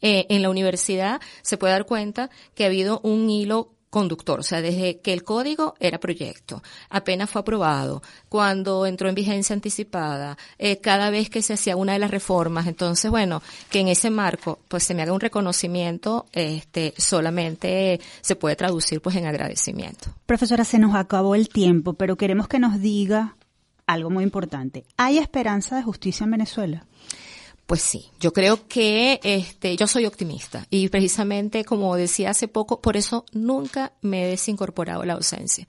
[0.00, 4.42] eh, en la universidad, se puede dar cuenta que ha habido un hilo conductor, o
[4.42, 10.36] sea, desde que el código era proyecto, apenas fue aprobado, cuando entró en vigencia anticipada,
[10.58, 14.10] eh, cada vez que se hacía una de las reformas, entonces, bueno, que en ese
[14.10, 20.10] marco, pues se me haga un reconocimiento, este, solamente se puede traducir, pues, en agradecimiento.
[20.26, 23.34] Profesora, se nos acabó el tiempo, pero queremos que nos diga
[23.86, 24.84] algo muy importante.
[24.98, 26.84] ¿Hay esperanza de justicia en Venezuela?
[27.66, 32.80] Pues sí, yo creo que este, yo soy optimista y precisamente como decía hace poco,
[32.80, 35.66] por eso nunca me he desincorporado la ausencia.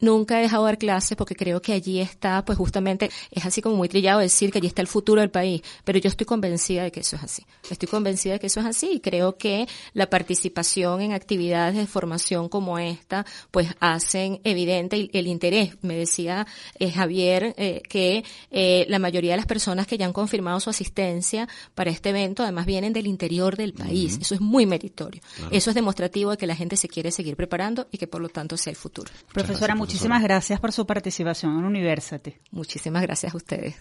[0.00, 3.62] Nunca he dejado de dar clases porque creo que allí está, pues justamente, es así
[3.62, 6.84] como muy trillado decir que allí está el futuro del país, pero yo estoy convencida
[6.84, 7.46] de que eso es así.
[7.70, 11.86] Estoy convencida de que eso es así y creo que la participación en actividades de
[11.86, 15.76] formación como esta, pues hacen evidente el interés.
[15.82, 16.46] Me decía
[16.78, 20.70] eh, Javier eh, que eh, la mayoría de las personas que ya han confirmado su
[20.70, 24.18] asistencia para este evento además vienen del interior del país.
[24.20, 25.20] Eso es muy meritorio.
[25.50, 28.28] Eso es demostrativo de que la gente se quiere seguir preparando y que por lo
[28.28, 29.10] tanto sea el futuro.
[29.32, 32.40] Profesora, muchísimas gracias por su participación en Universate.
[32.50, 33.76] Muchísimas gracias a ustedes.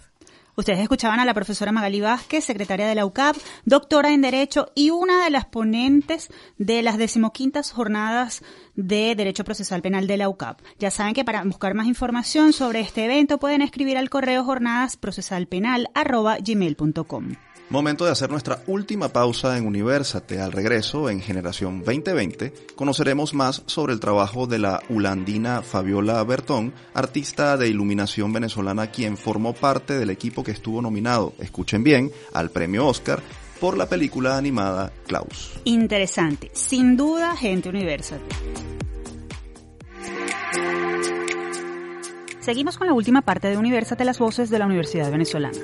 [0.55, 4.89] Ustedes escuchaban a la profesora Magali Vázquez, secretaria de la UCAP, doctora en Derecho y
[4.89, 8.43] una de las ponentes de las decimoquintas jornadas
[8.75, 10.59] de Derecho Procesal Penal de la UCAP.
[10.77, 17.35] Ya saben que para buscar más información sobre este evento pueden escribir al correo jornadasprocesalpenal.gmail.com.
[17.71, 20.41] Momento de hacer nuestra última pausa en Universate.
[20.41, 26.73] Al regreso, en Generación 2020, conoceremos más sobre el trabajo de la ulandina Fabiola Bertón,
[26.95, 32.49] artista de iluminación venezolana quien formó parte del equipo que estuvo nominado, escuchen bien, al
[32.49, 33.21] premio Oscar
[33.59, 35.59] por la película animada Klaus.
[35.65, 38.23] Interesante, sin duda, gente Universate.
[42.39, 45.59] Seguimos con la última parte de Universate, las voces de la Universidad Venezolana.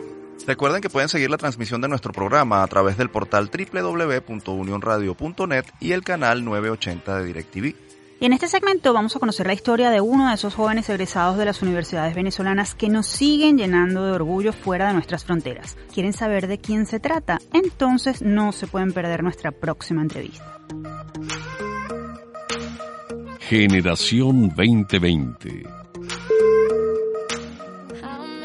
[0.47, 5.93] Recuerden que pueden seguir la transmisión de nuestro programa a través del portal www.unionradio.net y
[5.93, 7.75] el canal 980 de DirecTV.
[8.19, 11.37] Y en este segmento vamos a conocer la historia de uno de esos jóvenes egresados
[11.37, 15.77] de las universidades venezolanas que nos siguen llenando de orgullo fuera de nuestras fronteras.
[15.93, 17.39] ¿Quieren saber de quién se trata?
[17.51, 20.59] Entonces no se pueden perder nuestra próxima entrevista.
[23.39, 25.65] Generación 2020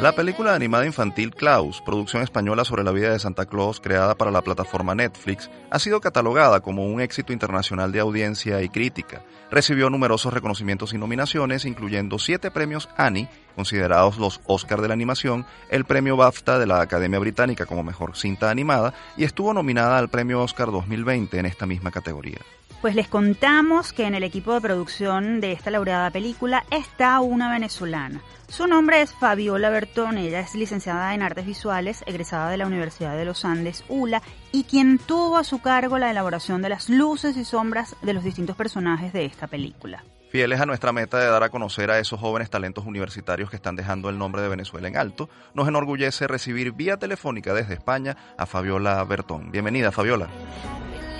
[0.02, 4.30] la película animada infantil Klaus, producción española sobre la vida de Santa Claus creada para
[4.30, 9.22] la plataforma Netflix, ha sido catalogada como un éxito internacional de audiencia y crítica.
[9.50, 15.44] Recibió numerosos reconocimientos y nominaciones, incluyendo siete premios Annie, considerados los Oscar de la animación,
[15.68, 20.08] el premio BAFTA de la Academia Británica como mejor cinta animada y estuvo nominada al
[20.08, 22.38] premio Oscar 2020 en esta misma categoría.
[22.80, 27.50] Pues les contamos que en el equipo de producción de esta laureada película está una
[27.50, 28.22] venezolana.
[28.48, 33.18] Su nombre es Fabiola Bertón, ella es licenciada en Artes Visuales, egresada de la Universidad
[33.18, 37.36] de los Andes, ULA, y quien tuvo a su cargo la elaboración de las luces
[37.36, 40.02] y sombras de los distintos personajes de esta película.
[40.30, 43.76] Fieles a nuestra meta de dar a conocer a esos jóvenes talentos universitarios que están
[43.76, 48.46] dejando el nombre de Venezuela en alto, nos enorgullece recibir vía telefónica desde España a
[48.46, 49.50] Fabiola Bertón.
[49.50, 50.28] Bienvenida, Fabiola.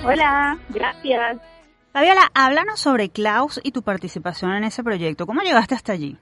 [0.03, 1.39] Hola, gracias.
[1.93, 5.27] Fabiola, háblanos sobre Klaus y tu participación en ese proyecto.
[5.27, 6.17] ¿Cómo llegaste hasta allí?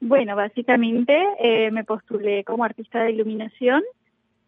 [0.00, 3.82] Bueno, básicamente eh, me postulé como artista de iluminación,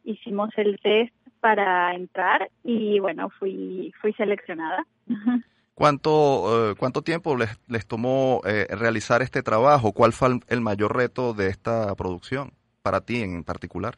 [0.04, 4.86] hicimos el test para entrar y bueno, fui, fui seleccionada.
[5.74, 9.92] ¿Cuánto, eh, ¿Cuánto tiempo les, les tomó eh, realizar este trabajo?
[9.92, 12.52] ¿Cuál fue el mayor reto de esta producción
[12.82, 13.96] para ti en particular?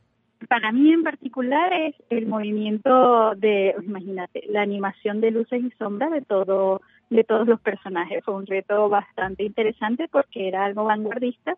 [0.49, 6.11] Para mí en particular es el movimiento de, imagínate, la animación de luces y sombras
[6.11, 6.81] de todo,
[7.11, 8.25] de todos los personajes.
[8.25, 11.55] Fue un reto bastante interesante porque era algo vanguardista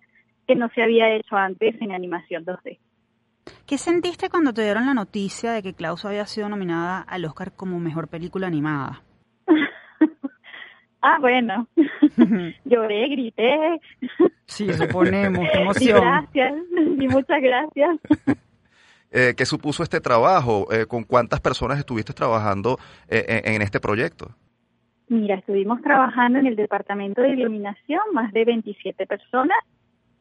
[0.47, 2.79] que no se había hecho antes en animación 2D.
[3.67, 7.53] ¿Qué sentiste cuando te dieron la noticia de que Klaus había sido nominada al Oscar
[7.53, 9.03] como mejor película animada?
[11.03, 11.67] ah, bueno,
[12.65, 13.81] lloré, grité.
[14.47, 16.01] Sí, suponemos, qué emoción.
[16.01, 16.55] gracias,
[16.99, 17.99] y muchas gracias.
[19.17, 20.67] Eh, ¿Qué supuso este trabajo?
[20.73, 24.35] Eh, ¿Con cuántas personas estuviste trabajando eh, en este proyecto?
[25.07, 29.57] Mira, estuvimos trabajando en el departamento de iluminación, más de 27 personas,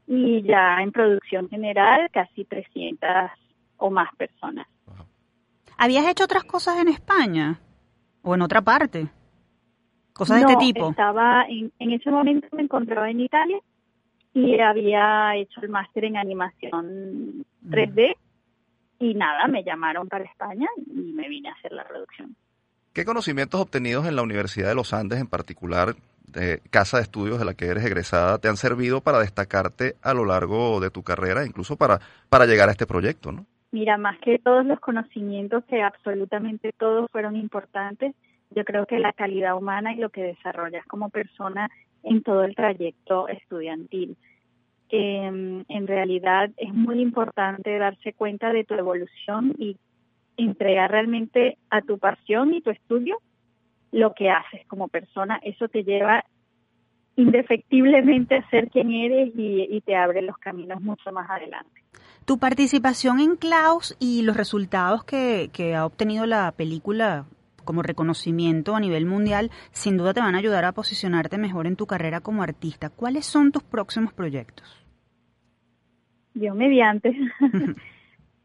[0.05, 3.09] y ya en producción general casi 300
[3.77, 4.67] o más personas.
[5.75, 7.59] ¿Habías hecho otras cosas en España
[8.21, 9.07] o en otra parte?
[10.13, 10.91] Cosas de este tipo.
[10.91, 13.57] Estaba en, en ese momento me encontraba en Italia
[14.35, 18.17] y había hecho el máster en animación 3D
[19.03, 22.35] y nada, me llamaron para España y me vine a hacer la producción.
[22.93, 25.95] ¿Qué conocimientos obtenidos en la Universidad de los Andes, en particular
[26.25, 30.13] de casa de estudios de la que eres egresada, te han servido para destacarte a
[30.13, 31.99] lo largo de tu carrera, incluso para,
[32.29, 33.33] para llegar a este proyecto?
[33.33, 33.45] ¿no?
[33.71, 38.15] Mira, más que todos los conocimientos, que absolutamente todos fueron importantes,
[38.51, 41.69] yo creo que la calidad humana y lo que desarrollas como persona
[42.03, 44.15] en todo el trayecto estudiantil.
[44.95, 49.75] Em, en realidad es muy importante darse cuenta de tu evolución y
[50.37, 53.17] entregar realmente a tu pasión y tu estudio
[53.91, 55.39] lo que haces como persona.
[55.41, 56.23] Eso te lleva
[57.15, 61.81] indefectiblemente a ser quien eres y, te abre los caminos mucho más adelante.
[62.25, 67.25] Tu participación en Klaus y los resultados que, que ha obtenido la película
[67.65, 71.77] como reconocimiento a nivel mundial, sin duda te van a ayudar a posicionarte mejor en
[71.77, 72.91] tu carrera como artista.
[72.91, 74.82] ¿Cuáles son tus próximos proyectos?
[76.33, 77.15] Yo mediante.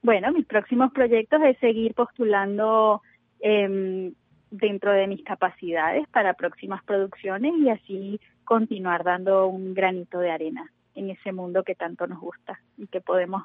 [0.03, 3.03] Bueno, mis próximos proyectos es seguir postulando
[3.41, 4.15] em,
[4.51, 10.71] dentro de mis capacidades para próximas producciones y así continuar dando un granito de arena
[10.95, 13.43] en ese mundo que tanto nos gusta y que podemos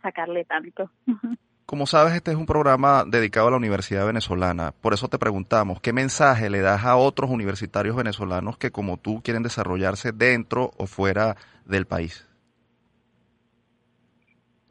[0.00, 0.90] sacarle tanto.
[1.66, 4.70] Como sabes, este es un programa dedicado a la Universidad Venezolana.
[4.70, 9.20] Por eso te preguntamos, ¿qué mensaje le das a otros universitarios venezolanos que como tú
[9.20, 11.34] quieren desarrollarse dentro o fuera
[11.64, 12.28] del país?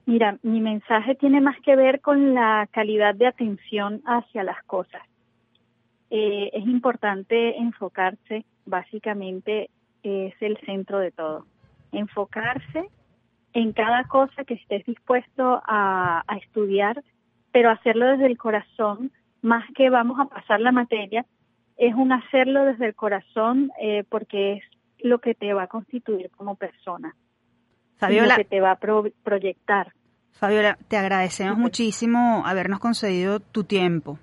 [0.05, 5.01] Mira, mi mensaje tiene más que ver con la calidad de atención hacia las cosas.
[6.11, 9.71] Eh, es importante enfocarse, básicamente
[10.03, 11.45] es el centro de todo.
[11.91, 12.87] Enfocarse
[13.53, 17.03] en cada cosa que estés dispuesto a, estudiar,
[17.51, 21.25] pero hacerlo desde el corazón, más que vamos a pasar la materia,
[21.77, 24.63] es un hacerlo desde el corazón eh, porque es
[24.99, 27.15] lo que te va a constituir como persona.
[27.97, 28.35] Fabiola.
[28.35, 28.79] que te va a
[29.23, 29.93] proyectar.
[30.33, 34.19] Fabiola, te agradecemos muchísimo habernos concedido tu tiempo.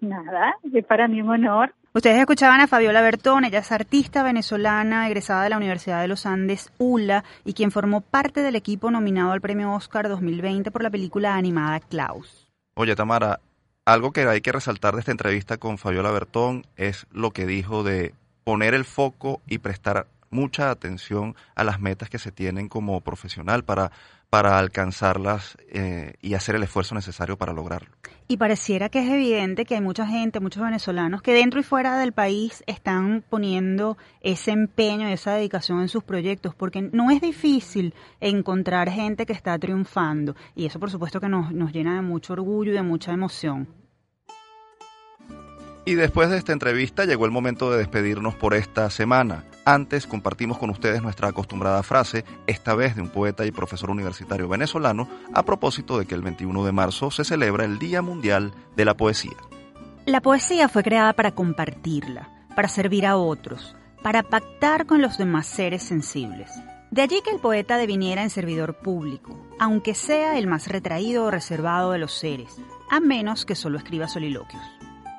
[0.00, 1.72] Nada, es para mí un honor.
[1.94, 6.26] Ustedes escuchaban a Fabiola Bertón, ella es artista venezolana, egresada de la Universidad de los
[6.26, 10.90] Andes, ULA, y quien formó parte del equipo nominado al Premio Oscar 2020 por la
[10.90, 12.50] película animada Klaus.
[12.74, 13.40] Oye, Tamara,
[13.86, 17.82] algo que hay que resaltar de esta entrevista con Fabiola Bertón es lo que dijo
[17.82, 18.12] de
[18.44, 23.64] poner el foco y prestar mucha atención a las metas que se tienen como profesional
[23.64, 23.92] para,
[24.30, 27.90] para alcanzarlas eh, y hacer el esfuerzo necesario para lograrlo.
[28.28, 31.96] Y pareciera que es evidente que hay mucha gente, muchos venezolanos, que dentro y fuera
[31.96, 37.20] del país están poniendo ese empeño y esa dedicación en sus proyectos, porque no es
[37.20, 40.34] difícil encontrar gente que está triunfando.
[40.56, 43.68] Y eso por supuesto que nos, nos llena de mucho orgullo y de mucha emoción.
[45.88, 49.44] Y después de esta entrevista llegó el momento de despedirnos por esta semana.
[49.64, 54.48] Antes compartimos con ustedes nuestra acostumbrada frase, esta vez de un poeta y profesor universitario
[54.48, 58.84] venezolano, a propósito de que el 21 de marzo se celebra el Día Mundial de
[58.84, 59.36] la Poesía.
[60.06, 65.46] La poesía fue creada para compartirla, para servir a otros, para pactar con los demás
[65.46, 66.50] seres sensibles.
[66.90, 71.30] De allí que el poeta deviniera en servidor público, aunque sea el más retraído o
[71.30, 72.56] reservado de los seres,
[72.90, 74.62] a menos que solo escriba soliloquios.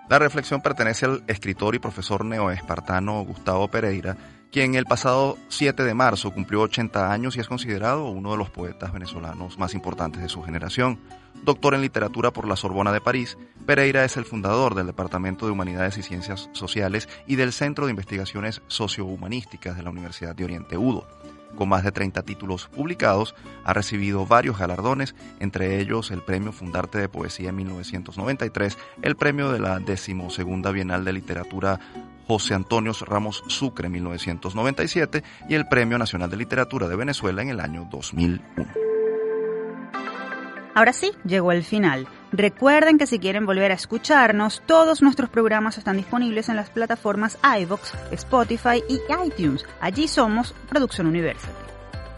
[0.10, 4.16] La reflexión pertenece al escritor y profesor neoespartano Gustavo Pereira,
[4.54, 8.50] quien el pasado 7 de marzo cumplió 80 años y es considerado uno de los
[8.50, 10.98] poetas venezolanos más importantes de su generación.
[11.44, 15.52] Doctor en literatura por la Sorbona de París, Pereira es el fundador del Departamento de
[15.52, 20.78] Humanidades y Ciencias Sociales y del Centro de Investigaciones Sociohumanísticas de la Universidad de Oriente
[20.78, 21.06] Udo
[21.56, 26.98] con más de 30 títulos publicados, ha recibido varios galardones, entre ellos el Premio Fundarte
[26.98, 31.80] de Poesía en 1993, el Premio de la decimosegunda Bienal de Literatura
[32.28, 37.50] José Antonio Ramos Sucre en 1997 y el Premio Nacional de Literatura de Venezuela en
[37.50, 38.87] el año 2001.
[40.78, 42.08] Ahora sí, llegó el final.
[42.32, 47.40] Recuerden que si quieren volver a escucharnos, todos nuestros programas están disponibles en las plataformas
[47.62, 49.66] iVoox, Spotify y iTunes.
[49.82, 51.67] Allí somos Producción University.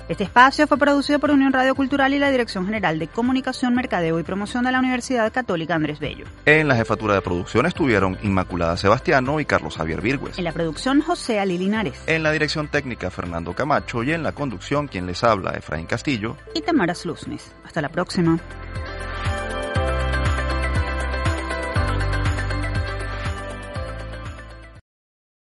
[0.10, 4.20] Este espacio fue producido por Unión Radio Cultural y la Dirección General de Comunicación, Mercadeo
[4.20, 6.26] y Promoción de la Universidad Católica Andrés Bello.
[6.47, 10.39] En la jefatura de producción estuvieron Inmaculada Sebastiano y Carlos Javier Virgües.
[10.39, 12.01] En la producción, José Ali Linares.
[12.07, 14.01] En la dirección técnica, Fernando Camacho.
[14.01, 16.38] Y en la conducción, quien les habla, Efraín Castillo.
[16.55, 17.53] Y Tamara Slusnes.
[17.64, 18.39] Hasta la próxima.